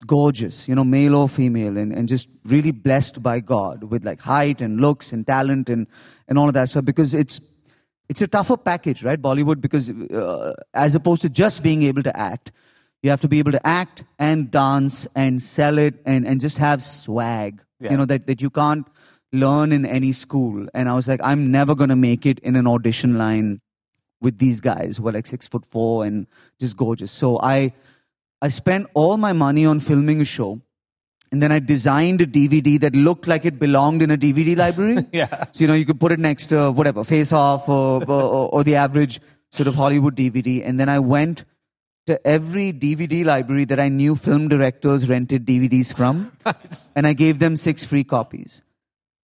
[0.06, 4.20] gorgeous, you know, male or female, and, and just really blessed by God with like
[4.20, 5.87] height and looks and talent and,
[6.28, 7.40] and all of that stuff because it's,
[8.08, 9.20] it's a tougher package, right?
[9.20, 12.52] Bollywood, because uh, as opposed to just being able to act,
[13.02, 16.58] you have to be able to act and dance and sell it and, and just
[16.58, 17.90] have swag, yeah.
[17.90, 18.87] you know, that, that you can't
[19.32, 20.66] learn in any school.
[20.74, 23.61] And I was like, I'm never going to make it in an audition line
[24.20, 26.26] with these guys who are like six foot four and
[26.58, 27.12] just gorgeous.
[27.12, 27.72] So I,
[28.40, 30.61] I spent all my money on filming a show.
[31.31, 35.07] And then I designed a DVD that looked like it belonged in a DVD library.
[35.12, 35.44] yeah.
[35.53, 38.64] So, you know, you could put it next to whatever, Face Off or, or, or
[38.64, 39.20] the average
[39.53, 40.62] sort of Hollywood DVD.
[40.64, 41.44] And then I went
[42.07, 46.33] to every DVD library that I knew film directors rented DVDs from.
[46.46, 46.90] nice.
[46.96, 48.62] And I gave them six free copies.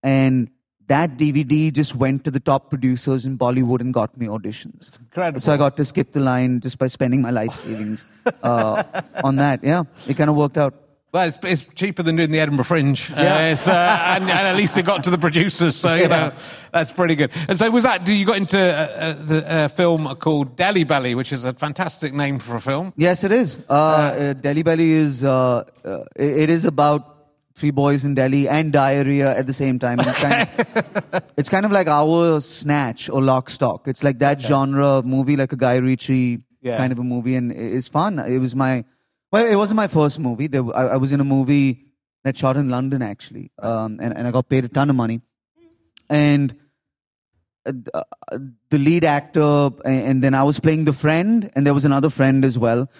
[0.02, 0.50] And
[0.86, 4.98] that DVD just went to the top producers in Bollywood and got me auditions.
[5.00, 5.40] incredible.
[5.40, 8.06] So I got to skip the line just by spending my life savings
[8.42, 8.82] uh,
[9.22, 9.64] on that.
[9.64, 10.74] Yeah, it kind of worked out.
[11.14, 13.08] Well, it's, it's, cheaper than doing the Edinburgh Fringe.
[13.08, 13.56] Uh, yeah.
[13.68, 16.08] Uh, and, and, at least it got to the producers, so, you yeah.
[16.08, 16.32] know,
[16.72, 17.30] that's pretty good.
[17.48, 21.14] And so was that, you got into uh, uh the uh, film called Delhi Belly,
[21.14, 22.92] which is a fantastic name for a film.
[22.96, 23.56] Yes, it is.
[23.68, 27.13] Uh, Delhi Belly is, it is about
[27.56, 30.00] three boys in Delhi and diarrhea at the same time.
[30.00, 33.86] It's kind, of, it's kind of like our Snatch or Lock Stock.
[33.86, 34.48] It's like that okay.
[34.48, 36.76] genre movie, like a Guy Ritchie yeah.
[36.76, 38.18] kind of a movie, and it's fun.
[38.18, 38.84] It was my,
[39.30, 40.48] well, it wasn't my first movie.
[40.48, 41.84] There, I, I, was in a movie
[42.24, 45.20] that shot in London actually, um, and, and I got paid a ton of money,
[46.08, 46.56] and.
[47.66, 48.38] Uh, uh
[48.68, 52.44] the lead actor, and then I was playing the friend, and there was another friend
[52.44, 52.90] as well.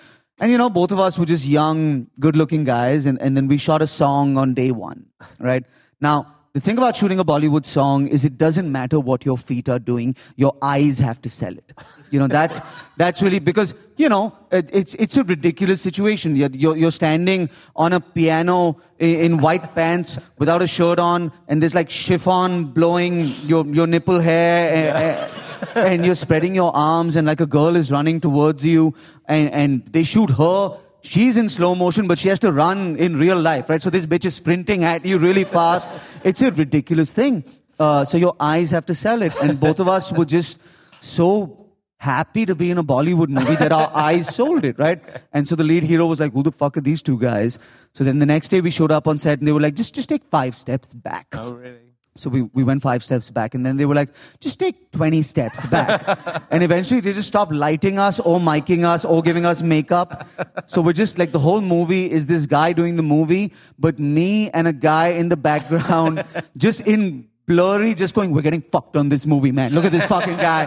[0.44, 3.48] And you know, both of us were just young, good looking guys, and, and then
[3.48, 5.07] we shot a song on day one,
[5.38, 5.64] right?
[6.02, 9.68] Now, the thing about shooting a Bollywood song is it doesn't matter what your feet
[9.68, 10.14] are doing.
[10.36, 11.72] Your eyes have to sell it.
[12.12, 12.60] You know, that's,
[12.96, 16.36] that's really because, you know, it, it's, it's a ridiculous situation.
[16.36, 21.32] You're, you're, you're standing on a piano in, in white pants without a shirt on
[21.48, 24.94] and there's like chiffon blowing your, your nipple hair.
[24.94, 25.30] And,
[25.74, 28.94] and you're spreading your arms and like a girl is running towards you
[29.26, 33.16] and, and they shoot her she's in slow motion, but she has to run in
[33.16, 33.82] real life, right?
[33.82, 35.86] So this bitch is sprinting at you really fast.
[36.24, 37.44] It's a ridiculous thing.
[37.78, 39.34] Uh, so your eyes have to sell it.
[39.42, 40.58] And both of us were just
[41.00, 41.66] so
[41.98, 45.02] happy to be in a Bollywood movie that our eyes sold it, right?
[45.32, 47.58] And so the lead hero was like, who the fuck are these two guys?
[47.94, 49.94] So then the next day we showed up on set and they were like, just,
[49.94, 51.28] just take five steps back.
[51.32, 51.83] Oh, really?
[52.16, 55.22] So we, we went five steps back and then they were like, just take 20
[55.22, 56.44] steps back.
[56.50, 60.29] and eventually they just stopped lighting us or miking us or giving us makeup.
[60.66, 64.48] So we're just like, the whole movie is this guy doing the movie, but me
[64.50, 66.24] and a guy in the background
[66.57, 69.72] just in blurry, just going, we're getting fucked on this movie, man.
[69.72, 70.66] Look at this fucking guy.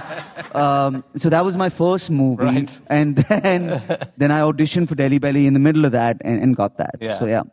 [0.53, 2.43] Um, so that was my first movie.
[2.43, 2.79] Right.
[2.87, 3.81] And then,
[4.17, 6.95] then I auditioned for Delhi Belly in the middle of that and, and got that.
[6.99, 7.17] Yeah.
[7.17, 7.43] So yeah.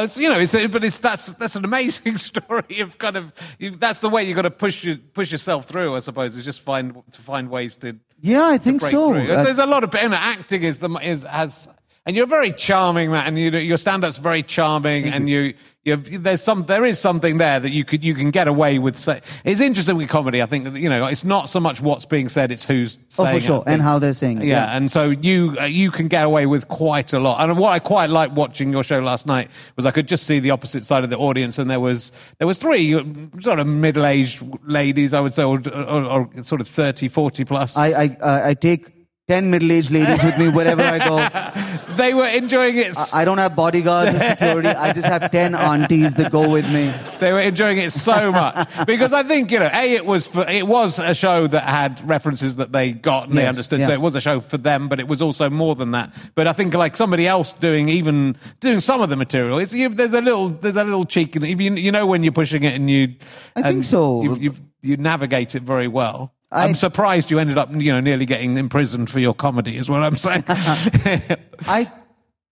[0.00, 3.70] That's, you know, it's, but it's, that's, that's an amazing story of kind of, you,
[3.70, 6.60] that's the way you've got to push, your, push yourself through, I suppose, is just
[6.60, 9.14] find, to find ways to, Yeah, I think so.
[9.14, 11.68] Uh, There's a lot of, you know, acting is the, is, has,
[12.06, 16.40] and you're very charming, man, and you, your stand-up's very charming, and you, you, there's
[16.40, 18.96] some, there is something there that you could, you can get away with.
[18.96, 22.06] Say, it's interesting with comedy, I think, that, you know, it's not so much what's
[22.06, 23.64] being said, it's who's oh, saying for sure.
[23.66, 23.72] it.
[23.72, 24.46] And how they're saying it.
[24.46, 27.42] Yeah, and so you uh, you can get away with quite a lot.
[27.42, 30.38] And what I quite liked watching your show last night was I could just see
[30.38, 33.02] the opposite side of the audience, and there was there was three uh,
[33.40, 37.44] sort of middle aged ladies, I would say, or, or, or sort of 30, 40
[37.44, 37.76] plus.
[37.76, 38.92] I, I, I I take
[39.28, 41.16] 10 middle-aged ladies with me wherever I go.
[41.96, 42.96] they were enjoying it.
[43.12, 44.68] I don't have bodyguards or security.
[44.68, 46.92] I just have 10 aunties that go with me.
[47.20, 50.48] They were enjoying it so much because I think you know, a it was for,
[50.48, 53.80] it was a show that had references that they got and they understood.
[53.80, 53.86] yeah.
[53.86, 56.14] So it was a show for them, but it was also more than that.
[56.34, 59.88] But I think like somebody else doing even doing some of the material, it's, you,
[59.88, 62.62] there's a little there's a little cheek, and if you you know when you're pushing
[62.62, 63.14] it and you,
[63.54, 64.22] I think and so.
[64.22, 66.35] You, you you navigate it very well.
[66.52, 69.76] I- I'm surprised you ended up, you know, nearly getting imprisoned for your comedy.
[69.76, 70.44] Is what I'm saying.
[70.48, 71.90] I,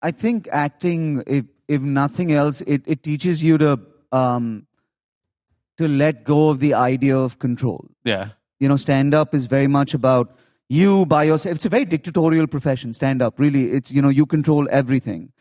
[0.01, 3.79] I think acting, if, if nothing else, it, it teaches you to,
[4.11, 4.67] um,
[5.77, 7.85] to let go of the idea of control.
[8.03, 8.29] yeah,
[8.59, 10.35] You know, stand up is very much about
[10.69, 11.55] you by yourself.
[11.55, 13.39] It's a very dictatorial profession, stand up.
[13.39, 15.31] Really, it's, you know, you control everything.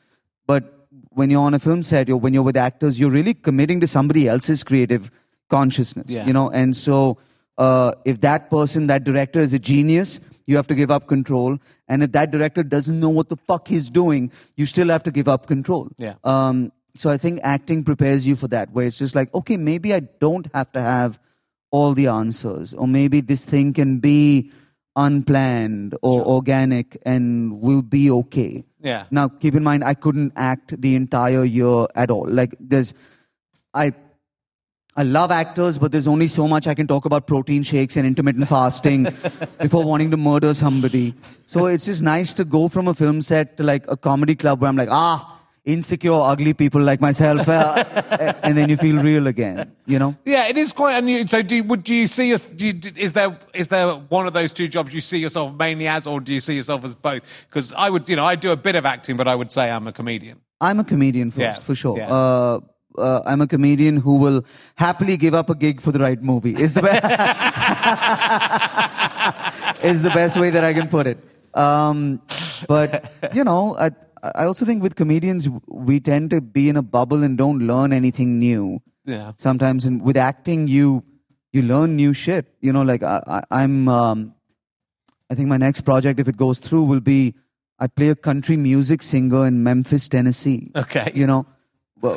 [0.47, 3.81] But when you're on a film set, or when you're with actors, you're really committing
[3.81, 5.11] to somebody else's creative
[5.51, 6.27] consciousness, Yeah.
[6.27, 6.51] you know?
[6.51, 7.19] And so,
[7.59, 11.59] uh, if that person, that director is a genius, you have to give up control.
[11.88, 15.11] And if that director doesn't know what the fuck he's doing, you still have to
[15.11, 15.88] give up control.
[15.99, 16.14] Yeah.
[16.25, 19.93] Um, so I think acting prepares you for that, where it's just like, okay, maybe
[19.93, 21.19] I don't have to have
[21.71, 24.53] all the answers, or maybe this thing can be
[24.95, 28.64] unplanned or organic and will be okay.
[28.81, 29.07] Yeah.
[29.11, 32.29] Now, keep in mind, I couldn't act the entire year at all.
[32.29, 32.95] Like, there's,
[33.73, 33.93] I,
[34.97, 38.07] I love actors, but there's only so much I can talk about protein shakes and
[38.07, 39.05] intermittent fasting
[39.59, 41.15] before wanting to murder somebody.
[41.47, 44.61] So it's just nice to go from a film set to like a comedy club
[44.61, 47.83] where I'm like, ah, insecure, ugly people like myself, uh,
[48.45, 49.73] and then you feel real again.
[49.87, 50.15] You know?
[50.25, 51.27] Yeah, it is quite unusual.
[51.27, 52.47] So, do you, would do you see us?
[52.47, 55.89] Do you, is there is there one of those two jobs you see yourself mainly
[55.89, 57.23] as, or do you see yourself as both?
[57.49, 59.71] Because I would, you know, I do a bit of acting, but I would say
[59.71, 60.41] I'm a comedian.
[60.61, 61.99] I'm a comedian first, Yeah, for sure.
[61.99, 62.13] yeah.
[62.15, 62.61] Uh,
[62.99, 64.45] uh, I'm a comedian who will
[64.77, 66.55] happily give up a gig for the right movie.
[66.55, 67.05] Is the best
[69.85, 71.19] is the best way that I can put it.
[71.55, 72.21] Um,
[72.69, 73.91] but you know, I
[74.23, 77.93] I also think with comedians we tend to be in a bubble and don't learn
[77.93, 78.81] anything new.
[79.05, 79.33] Yeah.
[79.37, 81.05] Sometimes, and with acting, you
[81.53, 82.55] you learn new shit.
[82.61, 83.89] You know, like I, I, I'm.
[83.89, 84.35] Um,
[85.31, 87.35] I think my next project, if it goes through, will be
[87.79, 90.71] I play a country music singer in Memphis, Tennessee.
[90.77, 91.11] Okay.
[91.15, 91.47] You know,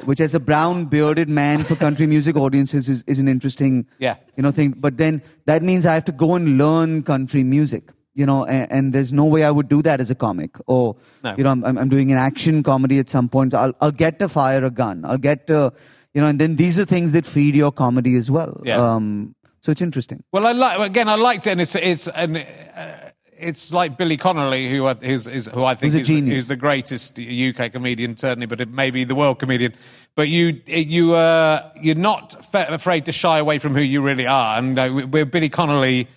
[0.06, 4.15] which as a brown bearded man for country music audiences is, is an interesting, Yeah.
[4.36, 4.71] you know, thing.
[4.78, 7.91] But then that means I have to go and learn country music.
[8.13, 10.58] You know, and, and there's no way I would do that as a comic.
[10.65, 11.35] Or, No.
[11.38, 13.54] you know, I'm, I'm doing an action comedy at some point.
[13.54, 15.06] I'll, I'll get to fire a gun.
[15.06, 15.71] I'll get to,
[16.15, 18.60] you know, and then these are things that feed your comedy as well.
[18.65, 18.77] Yeah.
[18.96, 20.23] Um, so it's interesting.
[20.31, 21.08] Well, I like again.
[21.10, 23.06] I liked it, and it's it's uh,
[23.40, 27.19] it's like Billy Connolly, who I, who's, is, who I think a is, the greatest
[27.19, 29.73] UK comedian, certainly, but it may be the world comedian.
[30.15, 34.27] But you you uh, you're not fa- afraid to shy away from who you really
[34.27, 36.08] are, and uh, where Billy Connolly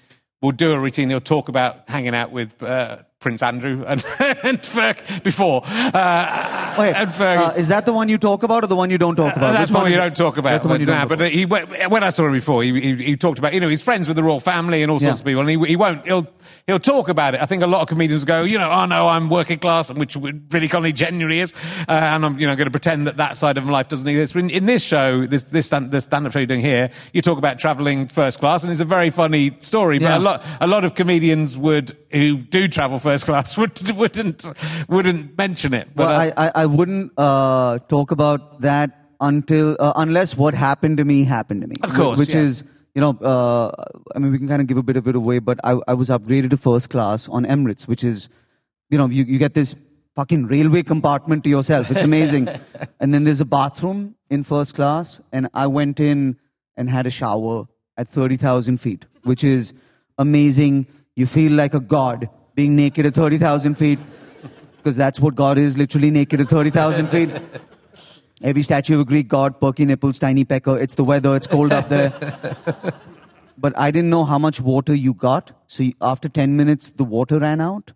[0.41, 2.63] will do a routine, he'll talk about hanging out with.
[2.63, 4.03] Uh, Prince Andrew and,
[4.43, 5.63] and Ferg before.
[5.67, 8.91] Uh, Okay, and Ferg, uh, is that the one you talk about or the one
[8.91, 9.51] you don't talk about?
[9.51, 10.51] Uh, that's Which the one you don't talk about.
[10.51, 12.81] That's the one you don't nah, talk but he, when I saw him before, he,
[12.81, 15.19] he, he talked about, you know, he's friends with the royal family and all sorts
[15.19, 15.23] Yeah.
[15.23, 16.29] of people, and he, he won't, he'll,
[16.69, 17.43] he'll talk about it.
[17.43, 20.17] I think a lot of comedians go, you know, oh no, I'm working class, which
[20.17, 21.53] really Connolly genuinely is,
[21.89, 24.07] uh, and I'm, you know, going to pretend that that side of my life doesn't
[24.09, 24.33] exist.
[24.35, 27.21] But in, in this show, this, this, stand, this stand-up show you're doing here, you
[27.21, 30.19] talk about traveling first class, and it's a very funny story, but Yeah.
[30.19, 34.45] a lot, a lot of comedians would, who do travel first class, would, wouldn't,
[34.89, 35.89] wouldn't mention it.
[35.95, 40.55] But, Well, uh, I, I, I wouldn't uh, talk about that until uh, unless what
[40.55, 41.77] happened to me happened to me.
[41.83, 42.41] Of course, which yeah.
[42.41, 43.71] is you know, uh,
[44.15, 45.95] I mean, we can kind of give a bit of it away, but I, I
[45.95, 48.29] was upgraded to first class on Emirates, which is,
[48.89, 49.77] you know, you, you get this
[50.17, 51.91] fucking railway compartment to yourself.
[51.91, 52.49] It's amazing.
[53.01, 56.39] and then there's a bathroom in first class, and I went in
[56.77, 59.73] and had a shower at 30,000 feet, which is
[60.19, 60.87] amazing.
[61.15, 62.29] You feel like a god
[62.61, 63.99] being naked at 30,000 feet,
[64.77, 67.31] because that's what God is, literally naked at 30,000 feet.
[68.43, 70.79] Every statue of a Greek god, perky nipples, tiny pecker.
[70.79, 71.35] It's the weather.
[71.37, 72.11] It's cold up there.
[73.65, 75.53] but I didn't know how much water you got.
[75.69, 77.93] So you, after 10 minutes, the water ran out.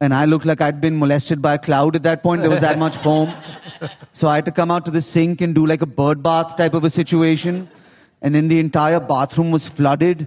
[0.00, 2.40] And I looked like I'd been molested by a cloud at that point.
[2.40, 3.34] There was that much foam.
[4.12, 6.56] So I had to come out to the sink and do like a bird bath
[6.56, 7.68] type of a situation.
[8.22, 10.26] And then the entire bathroom was flooded.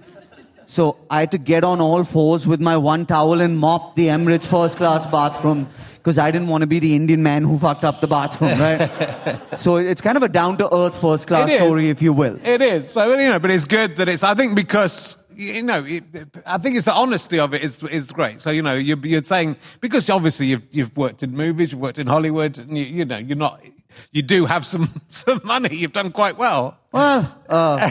[0.66, 4.08] So I had to get on all fours with my one towel and mop the
[4.08, 7.82] Emirates first class bathroom because I didn't want to be the Indian man who fucked
[7.82, 9.40] up the bathroom, right?
[9.58, 12.38] so it's kind of a down to earth first class story, if you will.
[12.44, 14.22] It is, so, you know, but it's good that it's.
[14.22, 16.04] I think because you know, it,
[16.46, 18.40] I think it's the honesty of it is is great.
[18.40, 21.98] So you know, you're, you're saying because obviously you've you've worked in movies, you've worked
[21.98, 23.62] in Hollywood, and you, you know, you're not.
[24.10, 25.74] You do have some some money.
[25.74, 26.78] You've done quite well.
[26.94, 27.90] Well, uh,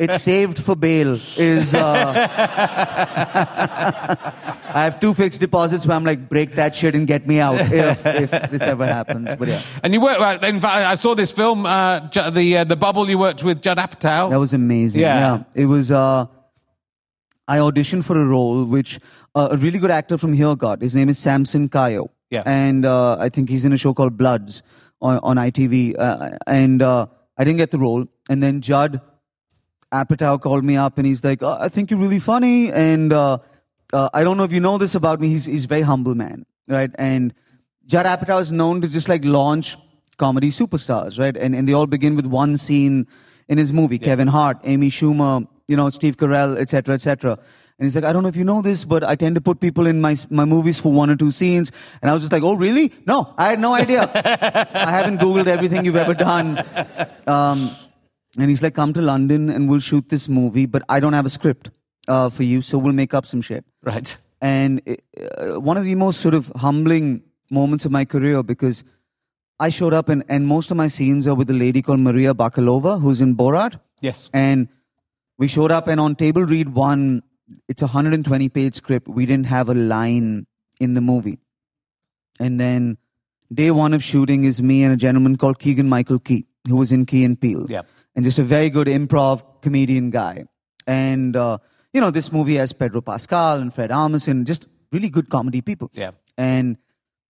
[0.00, 1.18] it's saved for bail.
[1.36, 1.82] Is uh,
[4.74, 7.56] I have two fixed deposits where I'm like, break that shit and get me out
[7.60, 9.34] if, if this ever happens.
[9.36, 10.18] But yeah, And you work.
[10.18, 12.00] well, In fact, I saw this film, uh,
[12.30, 13.08] the uh, the Bubble.
[13.10, 14.30] You worked with Judd Apatow.
[14.30, 15.02] that was amazing.
[15.02, 15.42] Yeah.
[15.54, 15.90] it was.
[15.90, 16.26] Uh,
[17.46, 18.98] I auditioned for a role which
[19.34, 20.80] uh, a really good actor from here got.
[20.80, 22.08] His name is Samson Kayo.
[22.30, 22.42] Yeah.
[22.46, 24.62] and uh, I think he's in a show called Bloods
[25.02, 25.94] on on ITV.
[25.98, 27.06] Uh, and uh,
[27.36, 28.06] I didn't get the role.
[28.28, 29.00] And then Judd
[29.92, 32.72] Apatow called me up and he's like, oh, I think you're really funny.
[32.72, 33.38] And uh,
[33.92, 35.28] uh, I don't know if you know this about me.
[35.28, 36.90] He's, he's a very humble man, right?
[36.96, 37.34] And
[37.86, 39.76] Judd Apatow is known to just like launch
[40.16, 41.36] comedy superstars, right?
[41.36, 43.06] And, and they all begin with one scene
[43.48, 43.98] in his movie.
[43.98, 47.38] Kevin Hart, Amy Schumer, you know, Steve Carell, et cetera, et cetera.
[47.78, 49.60] And he's like, I don't know if you know this, but I tend to put
[49.60, 51.72] people in my, my movies for one or two scenes.
[52.00, 52.92] And I was just like, oh, really?
[53.04, 54.02] No, I had no idea.
[54.14, 56.64] I haven't Googled everything you've ever done.
[57.26, 57.74] Um,
[58.36, 61.26] and he's like, come to London and we'll shoot this movie, but I don't have
[61.26, 61.70] a script
[62.08, 63.64] uh, for you, so we'll make up some shit.
[63.82, 64.16] right.
[64.40, 65.02] And it,
[65.38, 68.84] uh, one of the most sort of humbling moments of my career because
[69.58, 72.34] I showed up and, and most of my scenes are with a lady called Maria
[72.34, 73.80] Bakalova, who's in Borat.
[74.00, 74.28] Yes.
[74.34, 74.68] And
[75.38, 77.22] we showed up and on table read one,
[77.68, 79.08] it's a 120 page script.
[79.08, 80.46] We didn't have a line
[80.78, 81.38] in the movie.
[82.38, 82.98] And then
[83.52, 86.92] day one of shooting is me and a gentleman called Keegan Michael Key, who was
[86.92, 87.66] in Key and Peele.
[87.68, 87.86] Yep.
[88.16, 90.44] And just a very good improv comedian guy.
[90.86, 91.58] And, uh,
[91.92, 95.90] you know, this movie has Pedro Pascal and Fred Armisen, just really good comedy people.
[95.92, 96.12] Yeah.
[96.36, 96.76] And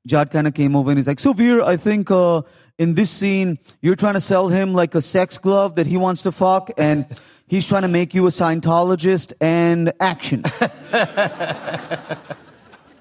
[0.07, 2.43] Judd kind of came over and he's like, So, Veer, I think uh,
[2.78, 6.22] in this scene, you're trying to sell him like a sex glove that he wants
[6.22, 7.07] to fuck, and
[7.47, 10.45] he's trying to make you a Scientologist and action.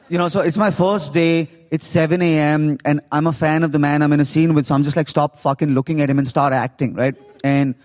[0.09, 1.49] you know, so it's my first day.
[1.71, 2.77] It's 7 a.m.
[2.85, 4.67] and I'm a fan of the man I'm in a scene with.
[4.67, 7.15] So I'm just like, stop fucking looking at him and start acting, right?
[7.43, 7.75] And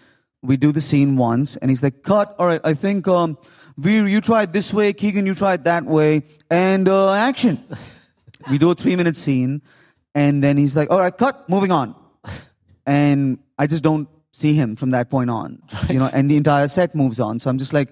[0.42, 2.34] we do the scene once and he's like, cut.
[2.38, 2.60] All right.
[2.64, 3.38] I think, um,
[3.76, 4.92] Veer, you tried this way.
[4.92, 6.22] Keegan, you tried that way.
[6.50, 7.64] And, uh, action.
[8.50, 9.62] we do a three minute scene
[10.14, 11.48] and then he's like, all right, cut.
[11.48, 11.94] Moving on.
[12.86, 16.68] And I just don't see him from that point on, you know, and the entire
[16.68, 17.38] set moves on.
[17.38, 17.90] So I'm just like,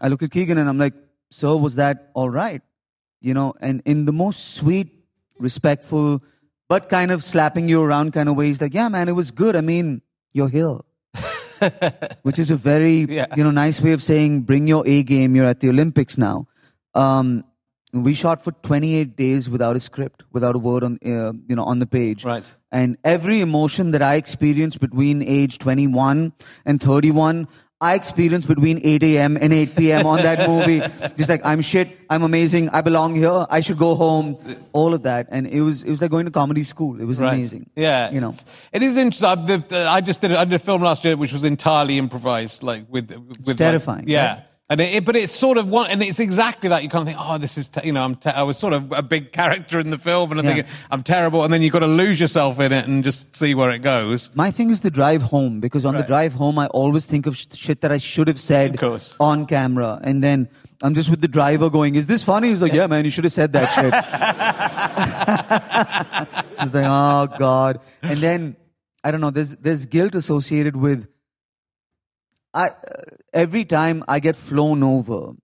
[0.00, 0.94] I look at Keegan and I'm like,
[1.30, 2.62] so was that all right?
[3.26, 4.88] You know, and in the most sweet,
[5.38, 6.22] respectful,
[6.68, 8.46] but kind of slapping you around kind of way.
[8.46, 9.56] He's like, yeah, man, it was good.
[9.56, 10.02] I mean,
[10.32, 10.78] you're here.
[12.22, 13.26] Which is a very, Yeah.
[13.36, 15.34] you know, nice way of saying, bring your A game.
[15.36, 16.46] You're at the Olympics now.
[16.94, 17.44] Um,
[17.92, 21.64] we shot for 28 days without a script, without a word on, uh, you know,
[21.64, 22.24] on the page.
[22.24, 22.52] Right.
[22.72, 26.32] And every emotion that I experienced between age 21
[26.64, 27.48] and 31,
[27.78, 29.36] I experienced between 8 a.m.
[29.38, 30.06] and 8 p.m.
[30.06, 30.80] on that movie.
[31.18, 34.38] Just like, I'm shit, I'm amazing, I belong here, I should go home,
[34.72, 35.28] all of that.
[35.30, 36.98] And it was, it was like going to comedy school.
[36.98, 37.34] It was Right.
[37.34, 37.68] amazing.
[37.76, 38.32] Yeah, You know.
[38.72, 39.28] it is interesting.
[39.28, 41.98] I've- uh, I just did, a- I did a film last year which was entirely
[41.98, 44.42] improvised, like with, with like- terrifying, yeah, right?
[44.68, 46.82] And it, but it's sort of one, and it's exactly that.
[46.82, 48.72] You kind of think, oh, this is, te- you know, I'm te- I was sort
[48.72, 50.54] of a big character in the film, and I'm Yeah.
[50.54, 51.44] thinking, I'm terrible.
[51.44, 54.28] And then you've got to lose yourself in it and just see where it goes.
[54.34, 57.36] My thing is the drive home because on the drive home, I always think of
[57.36, 58.76] sh- shit that I should have said
[59.20, 60.00] on camera.
[60.02, 60.48] And then
[60.82, 62.48] I'm just with the driver going, Is this funny?
[62.48, 63.94] He's like, Yeah, man, you should have said that shit.
[66.60, 67.78] He's like, Oh, God.
[68.02, 68.56] And then,
[69.04, 71.06] I don't know, there's, there's guilt associated with.
[72.52, 72.72] I, uh,
[73.36, 75.34] every time I get flown over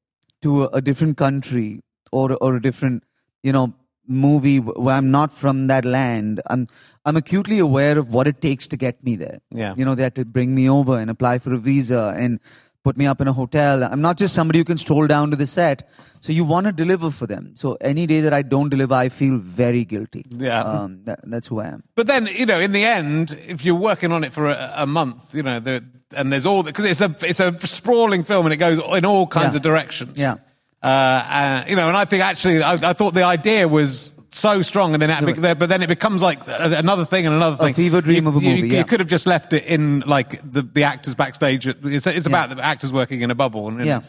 [0.40, 3.04] to a, a different country or, or a different,
[3.42, 3.74] you know,
[4.06, 6.66] movie where I'm not from that land, I'm,
[7.04, 9.40] I'm acutely aware of what it takes to get me there.
[9.50, 9.74] Yeah.
[9.76, 12.40] You know, they had to bring me over and apply for a visa and
[12.84, 13.84] put me up in a hotel.
[13.84, 15.88] I'm not just somebody who can stroll down to the set.
[16.20, 17.52] So you want to deliver for them.
[17.54, 20.24] So any day that I don't deliver, I feel very guilty.
[20.30, 20.62] Yeah.
[20.62, 21.82] Um, that, that's who I am.
[21.94, 24.86] But then, you know, in the end, if you're working on it for a, a
[24.86, 25.84] month, you know, the,
[26.16, 29.26] and there's all because it's a it's a sprawling film and it goes in all
[29.26, 29.56] kinds Yeah.
[29.58, 30.18] of directions.
[30.18, 30.36] Yeah.
[30.82, 34.62] Uh, uh, you know, and I think actually, I, I thought the idea was so
[34.62, 35.54] strong, and then it, Yeah.
[35.54, 37.70] but then it becomes like another thing and another thing.
[37.70, 38.82] A fever dream You- of a movie, You, yeah.
[38.82, 41.66] could have just left it in like the the actors backstage.
[41.66, 44.00] It's it's about the actors working in a bubble, and Yeah.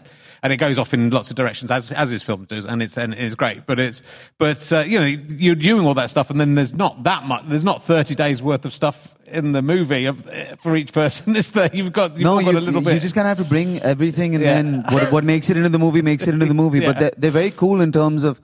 [0.41, 2.97] and it goes off in lots of directions as as his film does, and it's
[2.97, 3.65] and it's great.
[3.65, 4.01] But it's
[4.37, 7.43] but uh, you know you're doing all that stuff, and then there's not that much.
[7.47, 11.35] There's not 30 days worth of stuff in the movie of, uh, for each person.
[11.41, 11.69] Is there?
[11.73, 13.01] You've got you've no, all got you, a little you bit.
[13.01, 14.53] just kind of have to bring everything, and Yeah.
[14.61, 16.79] then what, what makes it into the movie makes it into the movie.
[16.83, 16.91] Yeah.
[16.91, 18.39] But they're, they're very cool in terms of,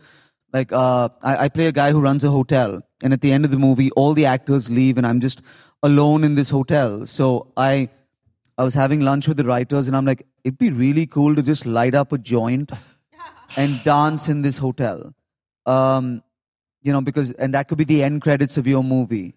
[0.53, 3.45] like, uh, I, I play a guy who runs a hotel, and at the end
[3.45, 5.41] of the movie, all the actors leave, and I'm just
[5.83, 7.05] alone in this hotel.
[7.05, 7.89] So I,
[8.57, 11.41] I was having lunch with the writers, and I'm like, it'd be really cool to
[11.41, 12.71] just light up a joint
[13.57, 15.13] and dance in this hotel.
[15.65, 16.23] Um,
[16.81, 19.35] you know, because and that could be the end credits of your movie.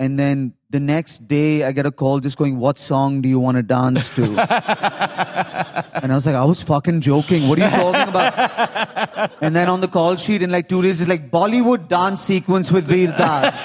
[0.00, 3.38] And then the next day, I get a call just going, "What song do you
[3.38, 4.24] want to dance to?"
[6.02, 7.46] and I was like, "I was fucking joking.
[7.48, 11.02] What are you talking about?" and then on the call sheet, in like two days,
[11.02, 13.60] it's like Bollywood dance sequence with Veer Das.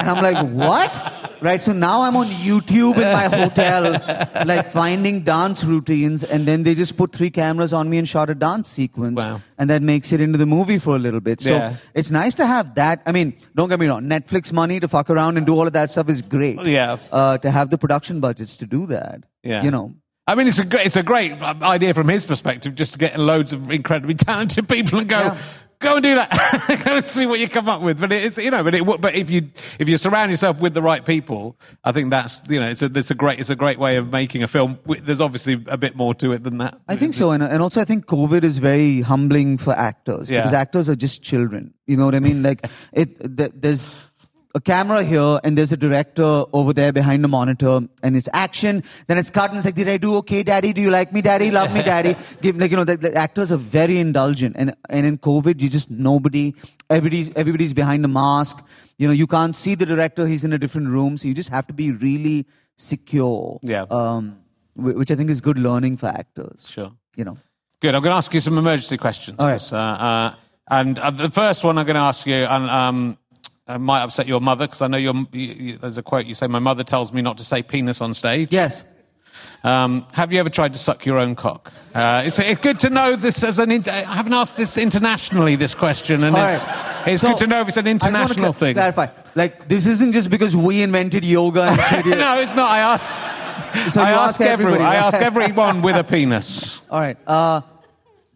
[0.00, 1.60] and I'm like, "What?" Right.
[1.60, 3.92] So now I'm on YouTube in my hotel,
[4.46, 8.28] like finding dance routines, and then they just put three cameras on me and shot
[8.30, 9.40] a dance sequence, Wow.
[9.58, 11.40] and that makes it into the movie for a little bit.
[11.40, 11.76] So Yeah.
[11.94, 13.02] it's nice to have that.
[13.06, 14.04] I mean, don't get me wrong.
[14.04, 16.60] Netflix money to fuck around and do all of that stuff is great.
[16.66, 16.98] Yeah.
[17.10, 19.24] Uh, to have the production budgets to do that.
[19.42, 19.62] Yeah.
[19.62, 19.94] You know.
[20.26, 22.98] I mean, it's a great, it's a great uh, idea from his perspective, just to
[22.98, 25.38] get loads of incredibly talented people and go, Yeah.
[25.80, 27.98] Go and do that, go and see what you come up with.
[28.00, 30.82] But it's, you know, but it, but if you if you surround yourself with the
[30.82, 33.78] right people, I think that's you know, it's a it's a great it's a great
[33.78, 34.78] way of making a film.
[34.86, 36.78] There's obviously a bit more to it than that.
[36.88, 40.40] I think so, and and also I think COVID is very humbling for actors Yeah.
[40.42, 41.74] because actors are just children.
[41.86, 42.42] You know what I mean?
[42.42, 43.16] Like it,
[43.60, 43.84] there's
[44.54, 48.82] a camera here and there's a director over there behind the monitor and it's action.
[49.06, 50.72] Then it's cut and it's like, did I do okay, daddy?
[50.72, 51.50] Do you like me, daddy?
[51.50, 52.16] Love me, daddy?
[52.42, 55.68] Give like you know the, the actors are very indulgent and and in COVID you
[55.68, 56.54] just nobody
[56.88, 58.64] everybody's everybody's behind a mask.
[58.98, 61.48] You know you can't see the director; he's in a different room, so you just
[61.50, 62.46] have to be really
[62.76, 63.58] secure.
[63.62, 63.86] Yeah.
[63.90, 64.38] Um,
[64.76, 66.92] which I think is good learning for actors Sure.
[67.16, 67.36] you know.
[67.80, 67.94] Good.
[67.94, 69.38] I'm going to ask you some emergency questions.
[69.38, 69.72] All right.
[69.72, 70.34] Uh, uh,
[70.68, 73.18] and uh, the first one I'm going to ask you, and um,
[73.70, 76.34] uh, might upset your mother because I know you're, you, you, there's a quote you
[76.34, 78.82] say, "My mother tells me not to say penis on stage." Yes.
[79.62, 81.72] Um, have you ever tried to suck your own cock?
[81.94, 83.70] Uh, it's, it's good to know this as an.
[83.70, 85.56] Inter- I haven't asked this internationally.
[85.56, 86.64] This question, and All it's,
[87.06, 88.74] it's So, good to know if it's an I just international thing.
[88.74, 89.08] Clarify.
[89.34, 91.62] Like this isn't just because we invented yoga
[91.92, 92.70] and no, it's not.
[92.70, 93.22] I ask.
[93.92, 94.74] So I ask ask everyone.
[94.74, 96.80] everybody, I ask everyone with a penis.
[96.90, 97.16] All right.
[97.26, 97.60] Uh,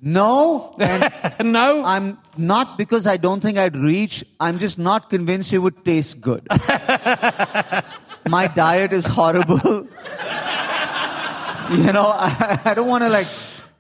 [0.05, 0.77] no.
[0.79, 1.11] And
[1.53, 1.83] no.
[1.85, 4.23] I'm not because I don't think I'd reach.
[4.39, 6.47] I'm just not convinced it would taste good.
[8.29, 9.61] My diet is horrible.
[9.65, 9.89] you
[11.93, 13.29] know, I, I don't want to like,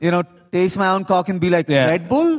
[0.00, 0.22] you know,
[0.55, 1.86] taste my own cock and be like Yeah.
[1.90, 2.38] Red Bull.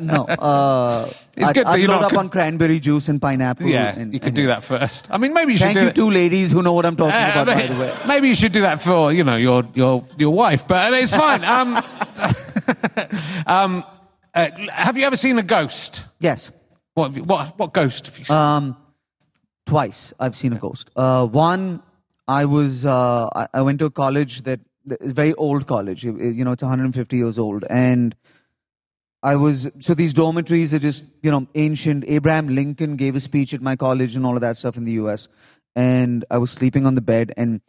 [0.00, 0.24] no.
[0.24, 3.66] Uh, It's I'd, good I'd you're load up con- on cranberry juice and pineapple.
[3.66, 5.08] yeah, and- you could and- do that first.
[5.10, 7.12] I mean, maybe you should Thank do you, two ladies who know what I'm talking
[7.12, 7.92] Uh, about, by maybe, the way.
[8.06, 11.42] maybe you should do that for you know your your your wife, but it's fine.
[11.56, 11.82] Um,
[13.46, 13.84] um,
[14.32, 16.04] uh, have you ever seen a ghost?
[16.20, 16.50] Yes.
[16.94, 18.36] What you- what what ghost have you seen?
[18.36, 18.76] Um,
[19.66, 20.88] twice I've seen a ghost.
[20.94, 21.82] Uh, one,
[22.28, 26.04] I was uh, I, I went to a college that very old college.
[26.04, 28.14] You know, it's 150 years old, and
[29.22, 32.04] I was so these dormitories are just you know ancient.
[32.06, 34.92] Abraham Lincoln gave a speech at my college and all of that stuff in the
[34.92, 35.28] U.S.
[35.74, 37.60] And I was sleeping on the bed, and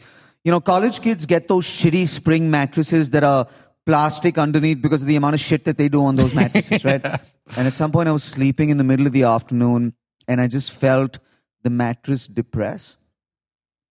[0.44, 3.48] you know, college kids get those shitty spring mattresses that are
[3.86, 7.04] plastic underneath because of the amount of shit that they do on those mattresses, right?
[7.58, 9.94] And at some point, I was sleeping in the middle of the afternoon,
[10.28, 11.20] and I just felt
[11.62, 12.98] the mattress depress.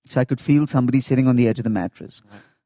[0.09, 2.21] So I could feel somebody sitting on the edge of the mattress.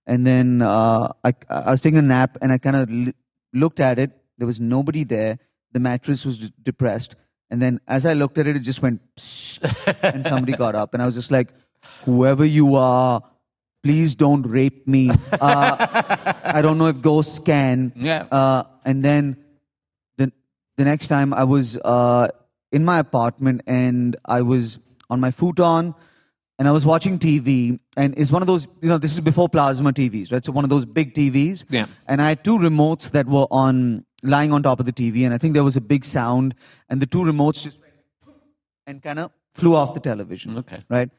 [0.09, 3.13] And then uh, I, I was taking a nap, and I kind of l-
[3.53, 4.11] looked at it.
[4.39, 5.39] There was nobody there.
[5.73, 7.15] The mattress was d- depressed,
[7.51, 9.01] and then as I looked at it, it just went,
[10.03, 11.49] and somebody got up, and I was just like,
[12.05, 13.23] "Whoever you are."
[13.85, 15.09] Please don't rape me.
[15.41, 15.77] Uh,
[16.59, 17.93] I don't know if ghosts can.
[17.95, 18.27] Yeah.
[18.31, 19.37] Uh, and then
[20.17, 20.33] the
[20.77, 22.27] the next time I was uh,
[22.73, 25.95] in my apartment and I was on my futon
[26.59, 29.49] and I was watching TV and it's one of those you know this is before
[29.49, 31.87] plasma TVs right so one of those big TVs Yeah.
[32.07, 35.33] and I had two remotes that were on lying on top of the TV and
[35.35, 36.55] I think there was a big sound
[36.89, 37.93] and the two remotes just went
[38.87, 40.81] and kind of flew off the television Okay.
[40.89, 41.11] right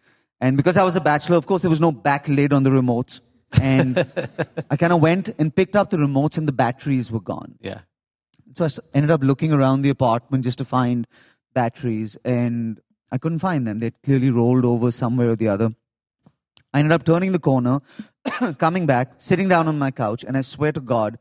[0.41, 2.69] and because I was a bachelor of course there was no back lid on the
[2.71, 3.21] remotes
[3.61, 3.97] and
[4.69, 7.79] I kind of went and picked up the remotes and the batteries were gone Yeah.
[8.55, 11.07] so I ended up looking around the apartment just to find
[11.53, 12.79] batteries, and
[13.12, 13.80] I couldn't find them.
[13.80, 15.74] They'd clearly rolled over somewhere or the other.
[16.74, 17.82] I ended up turning the corner,
[18.57, 21.18] coming back, sitting down on my couch, and I swear to God,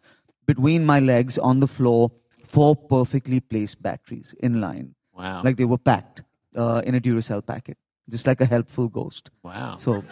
[0.46, 2.10] between my legs on the floor,
[2.44, 4.94] four perfectly placed batteries in line.
[5.14, 5.42] Wow.
[5.42, 6.22] Like they were packed
[6.54, 7.78] uh, in a Duracell packet,
[8.08, 9.30] just like a helpful ghost.
[9.42, 9.76] wow.
[9.76, 10.04] So,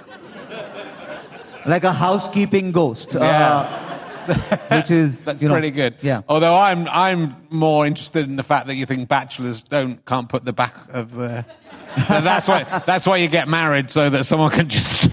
[1.67, 3.15] like a housekeeping ghost.
[3.15, 3.21] Yeah.
[3.21, 3.86] Uh,
[4.71, 5.97] which is That's you know, pretty good.
[6.03, 6.23] Yeah.
[6.29, 10.45] Although I'm I'm more interested in the fact that you think bachelors don't can't put
[10.45, 11.45] the back of the.
[12.09, 15.11] that's why that's why you get married so that someone can just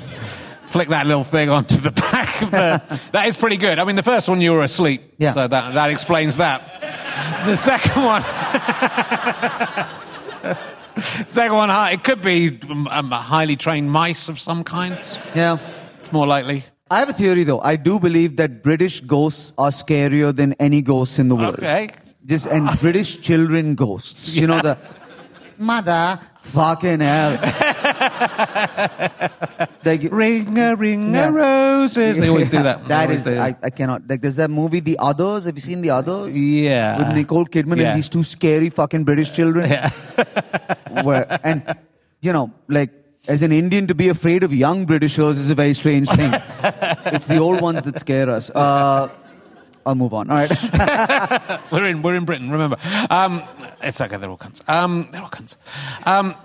[0.68, 2.99] flick that little thing onto the back of the.
[3.11, 3.80] That is pretty good.
[3.80, 5.14] I mean, the first one you were asleep.
[5.18, 5.34] Yeah.
[5.34, 6.82] So that that explains that.
[7.45, 8.24] The second one.
[11.28, 14.97] second one, it could be um, highly trained mice of some kind.
[15.36, 15.57] Yeah.
[15.97, 16.66] It's more likely.
[16.93, 17.59] I have a theory though.
[17.59, 21.55] I do believe that British ghosts are scarier than any ghosts in the world.
[21.57, 21.89] Okay.
[22.25, 24.35] Just and British children ghosts.
[24.35, 24.77] You know the
[25.57, 27.39] mother fucking hell.
[29.85, 31.29] like, Ring a ring Yeah.
[31.29, 32.19] a roses.
[32.19, 32.83] They always do that.
[32.87, 35.45] They that always is do I, I cannot like there's that movie The Others.
[35.45, 36.37] Have you seen The Others?
[36.39, 36.97] Yeah.
[36.99, 37.89] With Nicole Kidman Yeah.
[37.89, 39.69] and these two scary fucking British children.
[39.71, 39.89] Yeah.
[41.03, 41.75] Where, and
[42.21, 42.91] you know, like
[43.28, 46.32] as an Indian to be afraid of young Britishers is a very strange thing.
[47.05, 48.49] it's the old ones that scare us.
[48.49, 49.09] Uh,
[49.86, 50.30] I'll move on.
[50.30, 51.61] All right.
[51.71, 52.78] We're in, we're in Britain, remember.
[53.09, 53.43] Um,
[53.82, 54.67] it's okay, they're all cunts.
[54.69, 55.57] Um, they're all cunts.
[56.05, 56.36] Um,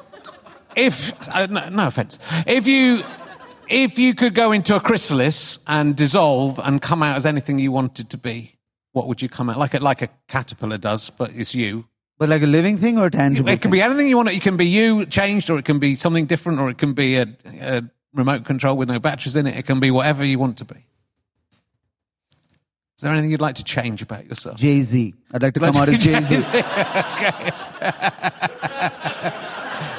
[0.75, 2.19] if, uh, no, no offense.
[2.47, 3.03] If you,
[3.69, 7.71] if you could go into a chrysalis and dissolve and come out as anything you
[7.71, 8.59] wanted to be,
[8.93, 9.59] what would you come out?
[9.59, 11.87] Like a, like a caterpillar does, but it's you.
[12.19, 14.29] But like a living thing or a tangible It can be anything you want.
[14.29, 17.17] It can be you changed, or it can be something different, or it can be
[17.17, 17.27] a,
[17.61, 19.57] a remote control with no batteries in it.
[19.57, 20.75] It can be whatever you want to be.
[20.75, 24.57] Is there anything you'd like to change about yourself?
[24.57, 25.15] Jay Z.
[25.33, 26.35] I'd like to come out as Jay Z.
[26.49, 26.59] okay.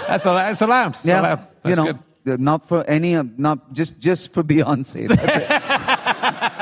[0.10, 0.96] that's, al- that's allowed.
[0.96, 1.48] It's Yeah, allowed.
[1.64, 2.40] That's you know, good.
[2.42, 5.08] not for any, not just just for Beyonce.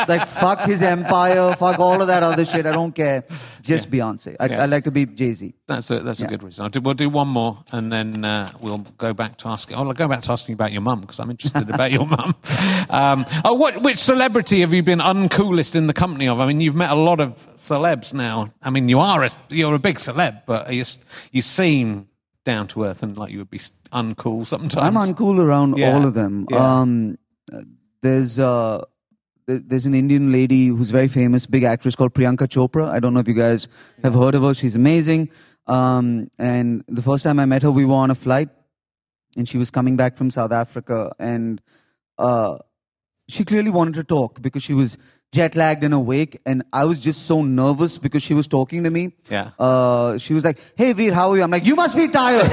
[0.08, 2.66] Like fuck his empire, fuck all of that other shit.
[2.66, 3.24] I don't care.
[3.62, 4.36] Just Beyonce.
[4.40, 4.64] I'd, Yeah.
[4.64, 5.54] I'd like to be Jay Z.
[5.68, 6.64] That's a, that's a good reason.
[6.64, 9.78] I'll do, we'll do one more, and then uh, we'll go back to asking.
[9.78, 12.36] I'll go back to asking about your mum because I'm interested about your mum.
[12.90, 13.82] Um, oh, what?
[13.84, 16.40] Which celebrity have you been uncoolest in the company of?
[16.40, 18.54] I mean, you've met a lot of celebs now.
[18.64, 20.86] I mean, you are a, you're a big celeb, but you
[21.32, 22.08] you seem
[22.46, 23.60] down to earth and like you would be
[23.92, 24.76] uncool sometimes.
[24.76, 25.94] I'm uncool around Yeah.
[25.94, 26.48] all of them.
[26.50, 26.80] Yeah.
[26.80, 27.18] Um,
[28.02, 28.86] there's uh,
[29.48, 32.90] there's an Indian lady who's very famous, big actress called Priyanka Chopra.
[32.90, 33.68] I don't know if you guys
[34.04, 34.54] have heard of her.
[34.54, 35.30] She's amazing.
[35.68, 38.50] Um, and the first time I met her, we were on a flight,
[39.38, 41.62] and she was coming back from South Africa, and
[42.18, 42.58] uh,
[43.30, 44.98] she clearly wanted to talk because she was
[45.32, 48.90] jet lagged and awake, and I was just so nervous because she was talking to
[48.90, 49.14] me.
[49.30, 49.52] Yeah.
[49.60, 52.52] Uh, she was like, "Hey Veer, how are you?" I'm like, "You must be tired."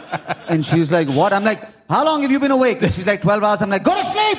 [0.48, 1.32] And she was like, What?
[1.32, 2.82] I'm like, How long have you been awake?
[2.82, 3.62] And she's like, 12 hours.
[3.62, 4.38] I'm like, Go to sleep!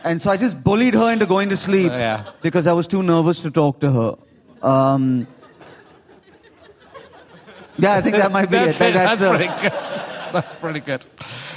[0.04, 2.24] and so I just bullied her into going to sleep Yeah.
[2.42, 4.16] because I was too nervous to talk to her.
[4.66, 5.26] Um,
[7.78, 8.90] yeah, I think that might be That's it.
[8.90, 8.94] it.
[8.94, 9.72] That's, uh, pretty good.
[10.32, 11.04] That's pretty good.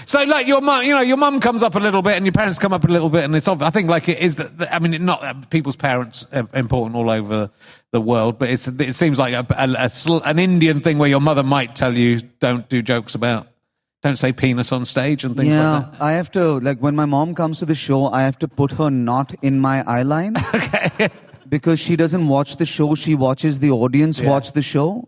[0.05, 2.33] So, like your mum, you know, your mum comes up a little bit, and your
[2.33, 3.47] parents come up a little bit, and it's.
[3.47, 4.51] obv- I think like it is that.
[4.73, 7.49] I mean, not that people's parents are important all over
[7.91, 8.67] the world, but it's.
[8.67, 11.93] It seems like a, a- a sl- an Indian thing where your mother might tell
[11.93, 13.47] you, "Don't do jokes about,
[14.03, 16.95] don't say penis on stage and things yeah, like that." I have to, like, when
[16.95, 20.03] my mom comes to the show, I have to put her not in my eye
[20.03, 20.35] line.
[20.53, 21.09] Okay.
[21.49, 24.29] because she doesn't watch the show, she watches the audience Yeah.
[24.29, 25.07] watch the show.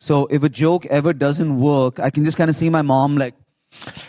[0.00, 3.16] So if a joke ever doesn't work, I can just kind of see my mom
[3.16, 3.34] like,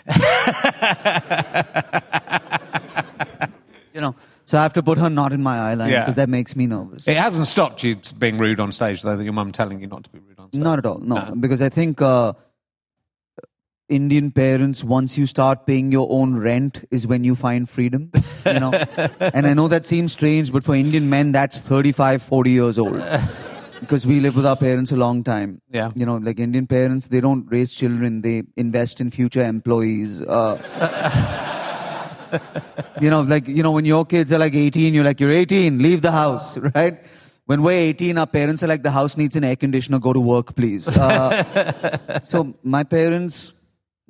[3.93, 4.15] you know.
[4.45, 6.01] So I have to put her not in my eye line Yeah.
[6.01, 7.07] because that makes me nervous.
[7.07, 9.15] It hasn't stopped you being rude on stage, though.
[9.15, 10.61] That your mum telling you not to be rude on stage.
[10.61, 10.99] Not at all.
[10.99, 11.35] No, No.
[11.35, 12.33] because I think uh,
[13.89, 18.11] Indian parents, once you start paying your own rent, is when you find freedom.
[18.45, 18.73] You know,
[19.19, 23.01] and I know that seems strange, but for Indian men, that's 35, 40 years old.
[23.83, 25.61] Because we live with our parents a long time.
[25.71, 25.91] Yeah.
[25.95, 30.21] You know, like Indian parents, they don't raise children; they invest in future employees.
[30.21, 30.55] Uh,
[33.01, 35.77] you know, like you know, when your kids are like 18, you're like, you're 18,
[35.81, 36.99] leave the house, right?
[37.45, 40.19] When we're 18, our parents are like, the house needs an air conditioner, go to
[40.19, 40.87] work, please.
[40.87, 43.51] Uh, so my parents,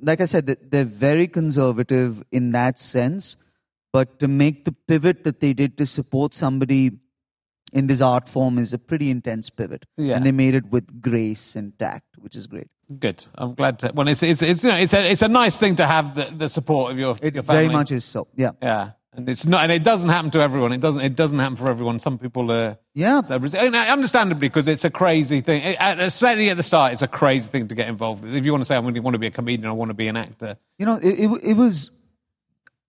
[0.00, 3.34] like I said, they- they're very conservative in that sense.
[3.92, 6.90] But to make the pivot that they did to support somebody
[7.74, 9.84] in this art form is a pretty intense pivot.
[9.98, 10.14] Yeah.
[10.16, 12.68] And they made it with grace and tact, which is great.
[12.98, 13.26] Good.
[13.34, 13.92] I'm glad to.
[13.94, 16.24] Well, it's it's it's you know it's a it's a nice thing to have the,
[16.36, 17.64] the support of your It your family.
[17.64, 18.28] very much is so.
[18.36, 18.50] Yeah.
[18.62, 20.72] Yeah, and it's not, and it doesn't happen to everyone.
[20.72, 21.00] It doesn't.
[21.00, 21.98] It doesn't happen for everyone.
[21.98, 22.76] Some people are.
[22.94, 23.22] Yeah.
[23.28, 26.92] And uh, understandably, because it's a crazy thing, It- at- uh, especially at the start,
[26.92, 28.34] it's a crazy thing to get involved with.
[28.34, 29.94] If you want to say, I really want to be a comedian, I want to
[29.94, 30.58] be an actor.
[30.78, 31.90] You know, it, it, it was.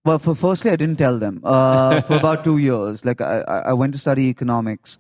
[0.06, 3.04] Well, for firstly, I didn't tell them uh, for about two years.
[3.04, 5.00] Like I, I went to study economics,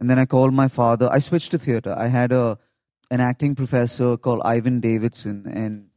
[0.00, 1.10] and then I called my father.
[1.12, 1.94] I switched to theater.
[1.96, 2.58] I had a
[3.10, 5.88] an acting professor called Ivan Davidson, and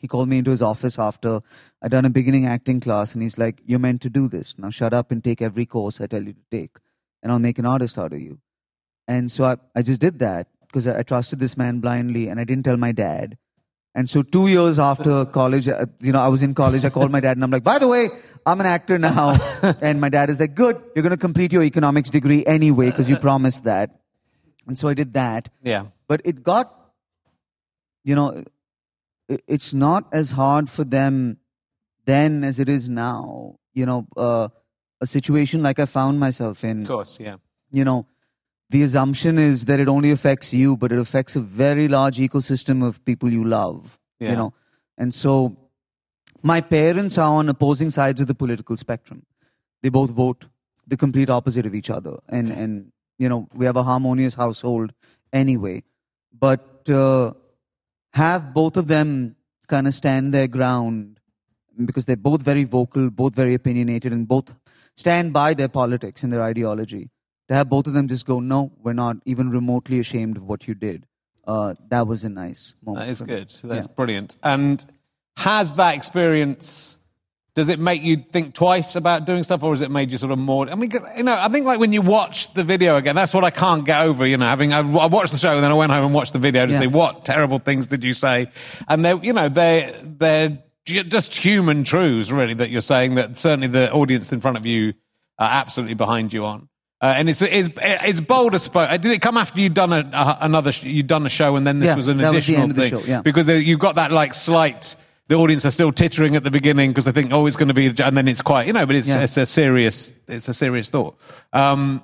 [0.00, 1.40] he called me into his office after
[1.80, 4.56] I'd done a beginning acting class, and he's like, "You're meant to do this.
[4.58, 6.78] Now shut up and take every course I tell you to take,
[7.22, 8.40] and I'll make an artist out of you."
[9.06, 12.40] And so I, I just did that because I, I trusted this man blindly, and
[12.40, 13.38] I didn't tell my dad.
[13.98, 16.84] And so two years after college, uh, you know, I was in college.
[16.84, 18.10] I called my dad and I'm like, by the way,
[18.46, 19.36] I'm an actor now.
[19.80, 23.10] and my dad is like, good, you're going to complete your economics degree anyway because
[23.10, 23.98] you promised that.
[24.68, 25.48] And so I did that.
[25.64, 25.86] Yeah.
[26.06, 26.72] But it got,
[28.04, 28.44] you know,
[29.48, 31.38] it's not as hard for them
[32.04, 33.56] then as it is now.
[33.74, 34.46] You know, uh,
[35.00, 37.18] a situation like I found myself in Of course.
[37.18, 37.38] Yeah.
[37.72, 38.06] you know,
[38.70, 42.86] the assumption is that it only affects you, but it affects a very large ecosystem
[42.86, 43.98] of people you love.
[44.20, 44.30] Yeah.
[44.30, 44.54] You know,
[44.98, 45.56] and so
[46.42, 49.24] my parents are on opposing sides of the political spectrum.
[49.82, 50.46] They both vote
[50.86, 54.92] the complete opposite of each other, and and you know we have a harmonious household
[55.32, 55.82] anyway.
[56.32, 57.32] But uh,
[58.12, 61.20] have both of them kind of stand their ground
[61.84, 64.54] because they're both very vocal, both very opinionated, and both
[64.96, 67.10] stand by their politics and their ideology.
[67.48, 70.68] To have both of them just go, no, we're not even remotely ashamed of what
[70.68, 71.06] you did.
[71.46, 73.06] Uh, that was a nice moment.
[73.06, 73.48] That is good.
[73.64, 73.94] That's Yeah.
[73.96, 74.36] brilliant.
[74.42, 74.84] And
[75.38, 76.96] has that experience?
[77.54, 80.30] Does it make you think twice about doing stuff, or has it made you sort
[80.30, 80.70] of more?
[80.70, 83.42] I mean, you know, I think like when you watch the video again, that's what
[83.44, 84.26] I can't get over.
[84.26, 86.34] You know, having I, I watched the show and then I went home and watched
[86.34, 86.78] the video to Yeah.
[86.80, 88.48] see what terrible things did you say,
[88.86, 93.66] and they, you know, they they're just human truths, really, that you're saying that certainly
[93.66, 94.92] the audience in front of you
[95.38, 96.67] are absolutely behind you on.
[97.00, 98.52] Uh, and it's, it's it's bold.
[98.52, 101.64] Did it come after you'd done a, a, another sh- you'd done a show and
[101.66, 102.90] then this Yeah, was an was additional the thing?
[102.90, 103.22] show, yeah.
[103.22, 104.96] Because you've got that like slight.
[105.28, 107.74] The audience are still tittering at the beginning because they think, oh, it's going to
[107.74, 108.84] be, and then it's quite, you know.
[108.86, 109.22] But it's Yeah.
[109.22, 111.16] it's a serious it's a serious thought.
[111.52, 112.02] Um,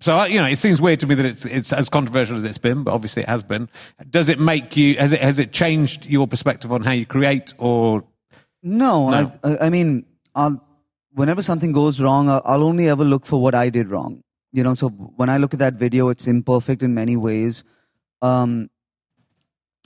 [0.00, 2.44] so uh, you know, it seems weird to me that it's it's as controversial as
[2.44, 3.68] it's been, but obviously it has been.
[4.08, 4.96] Does it make you?
[4.96, 7.52] Has it has it changed your perspective on how you create?
[7.58, 8.04] Or
[8.62, 9.32] No, No.
[9.44, 10.64] I, I I mean, I'll,
[11.14, 14.22] whenever something goes wrong, I'll, I'll only ever look for what I did wrong.
[14.52, 17.64] You know, so when I look at that video, it's imperfect in many ways.
[18.20, 18.70] Um,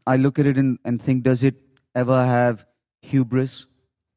[0.06, 1.54] I look at it and, and think, does it
[1.94, 2.66] ever have
[3.02, 3.66] hubris,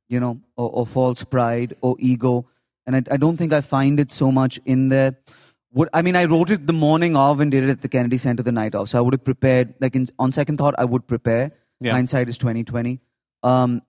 [0.08, 2.48] you know, or, or false pride or ego?
[2.88, 5.18] And I, I don't think I find it so much in there.
[5.72, 8.18] What, I mean, I wrote it the morning of and did it at the Kennedy
[8.18, 8.90] Center the night of.
[8.90, 11.52] So I would have prepared, like in, on second thought, I would prepare.
[11.80, 11.92] Yeah.
[11.92, 13.00] Hindsight is 2020.
[13.44, 13.84] Um,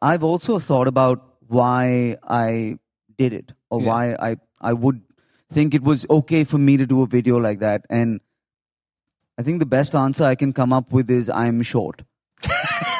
[0.00, 2.78] I've also thought about why I
[3.16, 3.86] did it or Yeah.
[3.88, 5.02] why I, I would
[5.50, 7.84] think it was okay for me to do a video like that.
[7.90, 8.20] And
[9.38, 12.02] I think the best answer I can come up with is I'm short.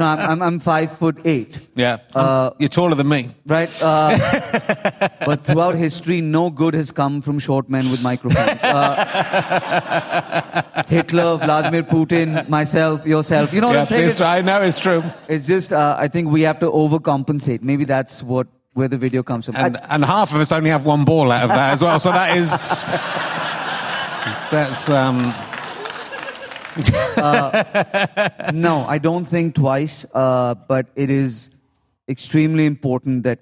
[0.00, 3.30] know, I'm, I'm, I'm five foot eight, yeah, Uh, you're taller than me.
[3.46, 3.70] right?
[3.82, 4.18] Uh,
[5.26, 8.62] but throughout history, no good has come from short men with microphones.
[8.62, 13.52] Uh, Hitler, Vladimir Putin, myself, yourself.
[13.52, 14.04] You know what I'm saying?
[14.08, 15.02] It's- I know it's true.
[15.28, 17.62] It's just, uh, I think we have to overcompensate.
[17.62, 19.56] Maybe that's what where the video comes from.
[19.56, 21.98] And, I- and half of us only have one ball out of that as well.
[22.00, 22.50] So that is
[24.50, 25.32] that's um,
[28.52, 31.50] no, I don't think twice, uh, but it is
[32.08, 33.40] extremely important that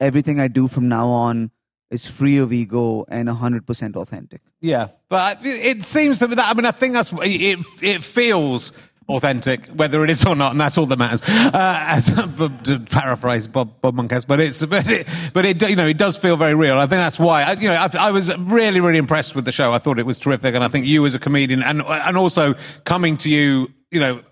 [0.00, 1.50] everything I do from now on
[1.90, 4.40] is free of ego and 100% authentic.
[4.60, 7.58] Yeah, but it it seems to me that I mean I think that's it.
[7.82, 8.72] It feels
[9.08, 11.22] authentic, whether it is or not, and that's all that matters.
[11.22, 15.86] Uh, as to paraphrase Bob, Bob Monkhouse, but it's but it, but it you know
[15.86, 16.78] it does feel very real.
[16.78, 19.52] I think that's why I, you know I, I was really really impressed with the
[19.52, 19.72] show.
[19.72, 22.54] I thought it was terrific, and I think you as a comedian and and also
[22.84, 24.22] coming to you, you know,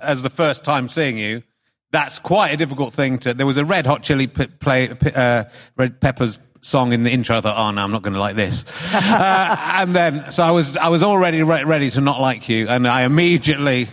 [0.00, 1.42] as the first time seeing you.
[1.92, 3.32] That's quite a difficult thing to.
[3.32, 5.44] There was a Red Hot Chili play, uh,
[5.76, 7.38] Red Peppers song in the intro.
[7.38, 8.64] I thought, oh no, I'm not going to like this.
[8.92, 12.68] uh, and then, so I was, I was already re- ready to not like you,
[12.68, 13.88] and I immediately.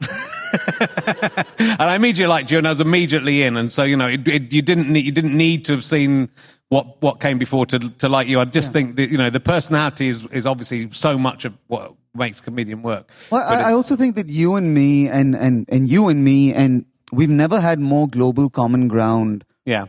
[0.00, 3.56] and I immediately liked you, and I was immediately in.
[3.56, 6.28] And so, you know, it, it, you didn't need, you didn't need to have seen
[6.68, 8.40] what what came before to to like you.
[8.40, 8.72] I just yeah.
[8.72, 12.82] think that you know the personality is is obviously so much of what makes comedian
[12.82, 13.10] work.
[13.30, 16.52] Well, I, I, also think that you and me, and and and you and me,
[16.52, 19.44] and we've never had more global common ground.
[19.64, 19.86] Yeah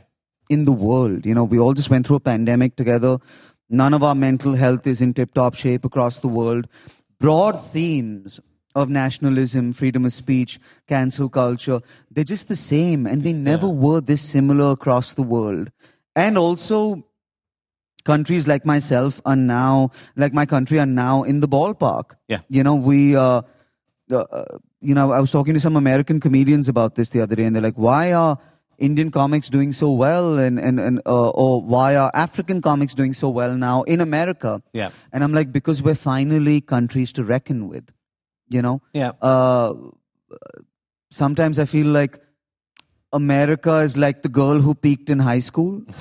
[0.50, 1.26] in the world.
[1.26, 3.20] You know, we all just went through a pandemic together.
[3.70, 6.68] None of our mental health is in tip top shape across the world.
[7.20, 8.40] Broad themes
[8.76, 11.82] of nationalism, freedom of speech, cancel culture,
[12.12, 13.74] they're just the same and they never yeah.
[13.74, 15.72] were this similar across the world.
[16.16, 17.04] And also,
[18.04, 22.16] countries like myself are now, like my country, are now in the ballpark.
[22.28, 22.40] Yeah.
[22.48, 23.42] You know, we, uh,
[24.12, 24.46] uh,
[24.82, 27.56] you know, I was talking to some American comedians about this the other day and
[27.56, 28.40] they're like, why are
[28.80, 33.14] Indian comics doing so well, and and, and uh, or why are African comics doing
[33.14, 34.62] so well now in America?
[34.74, 37.92] Yeah, and I'm like because we're finally countries to reckon with,
[38.50, 38.82] you know.
[38.94, 39.12] Yeah.
[39.22, 39.74] Uh,
[41.12, 42.20] sometimes I feel like
[43.12, 45.82] America is like the girl who peaked in high school.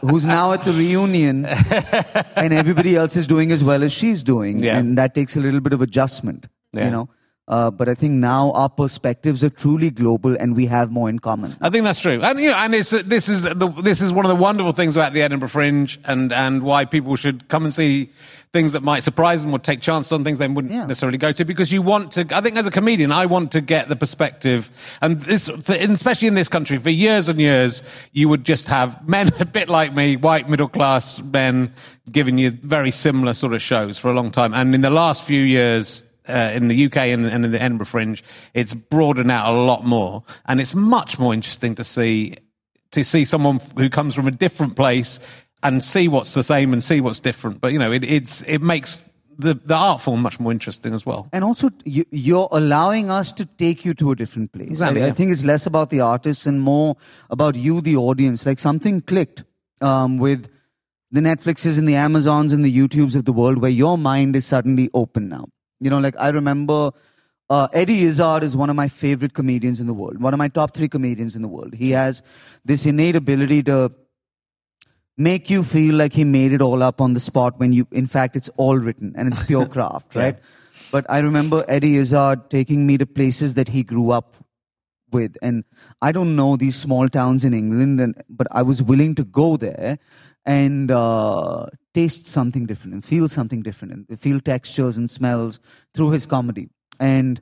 [0.00, 1.46] who's now at the reunion
[2.36, 4.76] and everybody else is doing as well as she's doing yeah.
[4.76, 6.84] and that takes a little bit of adjustment yeah.
[6.84, 7.08] you know
[7.46, 11.18] uh, but I think now our perspectives are truly global, and we have more in
[11.18, 11.56] common.
[11.60, 14.24] I think that's true, and you know, and it's, this is the, this is one
[14.24, 17.74] of the wonderful things about the Edinburgh Fringe, and and why people should come and
[17.74, 18.10] see
[18.54, 20.86] things that might surprise them or take chances on things they wouldn't yeah.
[20.86, 23.60] necessarily go to because you want to i think as a comedian i want to
[23.60, 24.70] get the perspective
[25.00, 27.82] and this for, especially in this country for years and years
[28.12, 31.74] you would just have men a bit like me white middle class men
[32.12, 35.24] giving you very similar sort of shows for a long time and in the last
[35.24, 38.22] few years uh, in the UK and, and in the Edinburgh Fringe,
[38.54, 42.36] it's broadened out a lot more, and it's much more interesting to see
[42.92, 45.18] to see someone who comes from a different place
[45.64, 47.60] and see what's the same and see what's different.
[47.60, 49.02] But you know, it, it's it makes
[49.38, 51.28] the, the art form much more interesting as well.
[51.32, 54.70] And also, you, are allowing us to take you to a different place.
[54.70, 55.12] Exactly, I, yeah.
[55.12, 56.96] I, think it's less about the artists and more
[57.30, 58.46] about you, the audience.
[58.46, 59.44] Like something clicked
[59.80, 60.48] um, with
[61.10, 64.46] the Netflixes and the Amazons and the YouTubes of the world where your mind is
[64.46, 65.48] suddenly open now.
[65.80, 66.92] You know, like I remember
[67.50, 70.48] uh, Eddie Izzard is one of my favorite comedians in the world, one of my
[70.48, 71.74] top three comedians in the world.
[71.74, 72.22] He has
[72.64, 73.92] this innate ability to
[75.16, 78.06] make you feel like he made it all up on the spot when you, in
[78.06, 80.36] fact, it's all written and it's pure craft, right?
[80.36, 80.48] Yeah.
[80.90, 84.36] But I remember Eddie Izzard taking me to places that he grew up
[85.12, 85.36] with.
[85.40, 85.64] And
[86.02, 89.56] I don't know these small towns in England, and, but I was willing to go
[89.56, 89.98] there
[90.46, 95.58] and uh, taste something different and feel something different and feel textures and smells
[95.94, 96.68] through his comedy.
[97.00, 97.40] And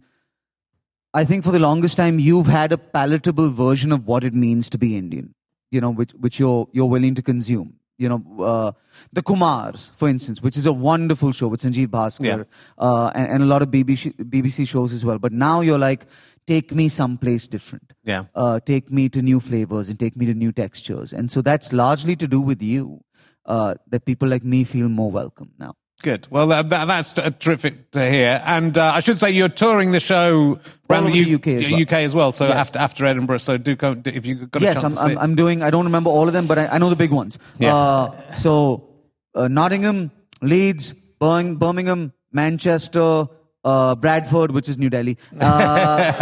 [1.15, 4.71] I think for the longest time, you've had a palatable version of what it means
[4.71, 5.35] to be Indian,
[5.71, 7.75] you know, which, which you're, you're willing to consume.
[7.99, 8.73] You know, uh,
[9.13, 12.45] the Kumars, for instance, which is a wonderful show with Sanjeev Bhaskar yeah.
[12.79, 15.19] uh, and, and, a lot of BBC, BBC shows as well.
[15.19, 16.07] But now you're like,
[16.47, 17.93] take me someplace different.
[18.05, 18.25] Yeah.
[18.35, 21.13] Uh, take me to new flavors and take me to new textures.
[21.13, 23.03] And so that's largely to do with you,
[23.47, 25.75] uh, that people like me feel more welcome now.
[26.03, 26.27] Good.
[26.31, 28.43] Well, that, that's terrific to hear.
[28.45, 30.59] And uh, I should say you're touring the show
[30.91, 31.83] around the, U- UK, as well.
[31.83, 32.33] UK as well.
[32.33, 32.61] So yeah.
[32.61, 35.13] after after Edinburgh, so do come if you got a yes, chance I'm.
[35.13, 35.63] I'm, I'm, doing.
[35.63, 37.39] I don't remember all of them, but I, I know the big ones.
[37.61, 37.77] Yeah.
[37.77, 38.89] Uh, so
[39.37, 43.29] uh, Nottingham, Leeds, Birmingham, Manchester,
[43.65, 46.13] uh, Bradford, which is New Delhi, uh,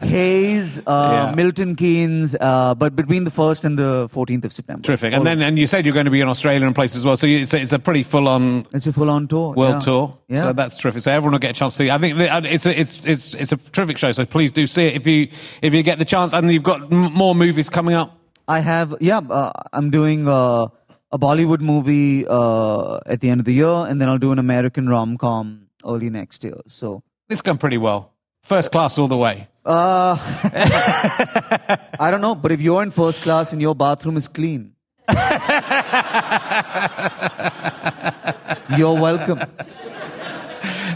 [0.02, 1.34] Hayes, uh, yeah.
[1.34, 4.82] Milton Keynes, uh, but between the 1st and the 14th of September.
[4.82, 5.12] Terrific.
[5.12, 7.16] And then, and you said you're going to be in Australia and places as well.
[7.16, 8.66] So you, it's, a, it's a pretty full on.
[8.72, 9.54] It's a full on tour.
[9.54, 9.80] World yeah.
[9.80, 10.18] tour.
[10.28, 10.42] Yeah.
[10.44, 11.02] So that's terrific.
[11.02, 11.90] So everyone will get a chance to see.
[11.90, 14.10] I think it's a, it's, it's, it's a terrific show.
[14.10, 15.28] So please do see it if you,
[15.62, 16.32] if you get the chance.
[16.32, 18.18] And you've got m- more movies coming up.
[18.46, 20.66] I have, yeah, uh, I'm doing, uh,
[21.14, 24.40] a Bollywood movie uh, at the end of the year, and then I'll do an
[24.40, 26.60] American rom com early next year.
[26.66, 28.12] So this gone pretty well.
[28.42, 29.46] First class all the way.
[29.64, 30.18] Uh,
[32.00, 34.74] I don't know, but if you're in first class and your bathroom is clean,
[38.76, 39.38] you're welcome.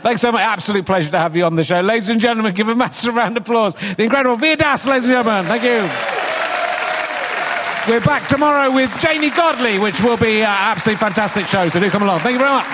[0.02, 0.42] Thanks so much.
[0.42, 1.80] Absolute pleasure to have you on the show.
[1.80, 3.74] Ladies and gentlemen, give a massive round of applause.
[3.74, 5.44] The incredible Veer Das, ladies and gentlemen.
[5.44, 6.17] Thank you.
[7.88, 11.70] We're back tomorrow with Janey Godley, which will be an absolutely fantastic show.
[11.70, 12.20] So do come along.
[12.20, 12.66] Thank you very much.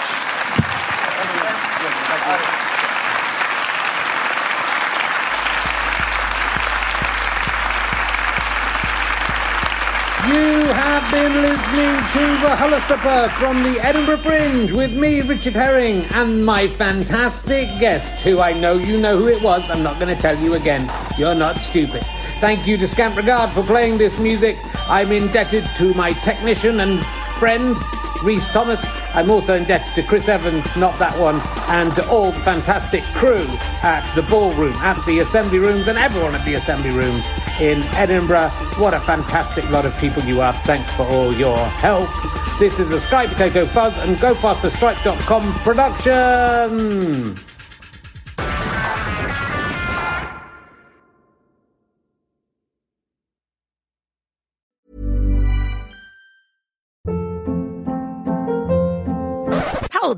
[10.27, 12.97] You have been listening to the Hollister
[13.39, 18.79] from the Edinburgh Fringe with me, Richard Herring, and my fantastic guest, who I know
[18.79, 19.71] you know who it was.
[19.71, 20.91] I'm not going to tell you again.
[21.17, 22.05] You're not stupid.
[22.41, 24.59] Thank you to Scamp Regard for playing this music.
[24.89, 27.05] I'm indebted to my technician and
[27.39, 27.77] friend,
[28.23, 28.87] Reese Thomas.
[29.15, 33.47] I'm also indebted to Chris Evans, not that one, and to all the fantastic crew
[33.83, 37.25] at the ballroom, at the assembly rooms, and everyone at the assembly rooms
[37.61, 38.51] in Edinburgh.
[38.79, 40.53] What a fantastic lot of people you are.
[40.65, 42.11] Thanks for all your help.
[42.59, 47.54] This is a Sky Potato Fuzz and GoFasterStripe.com production.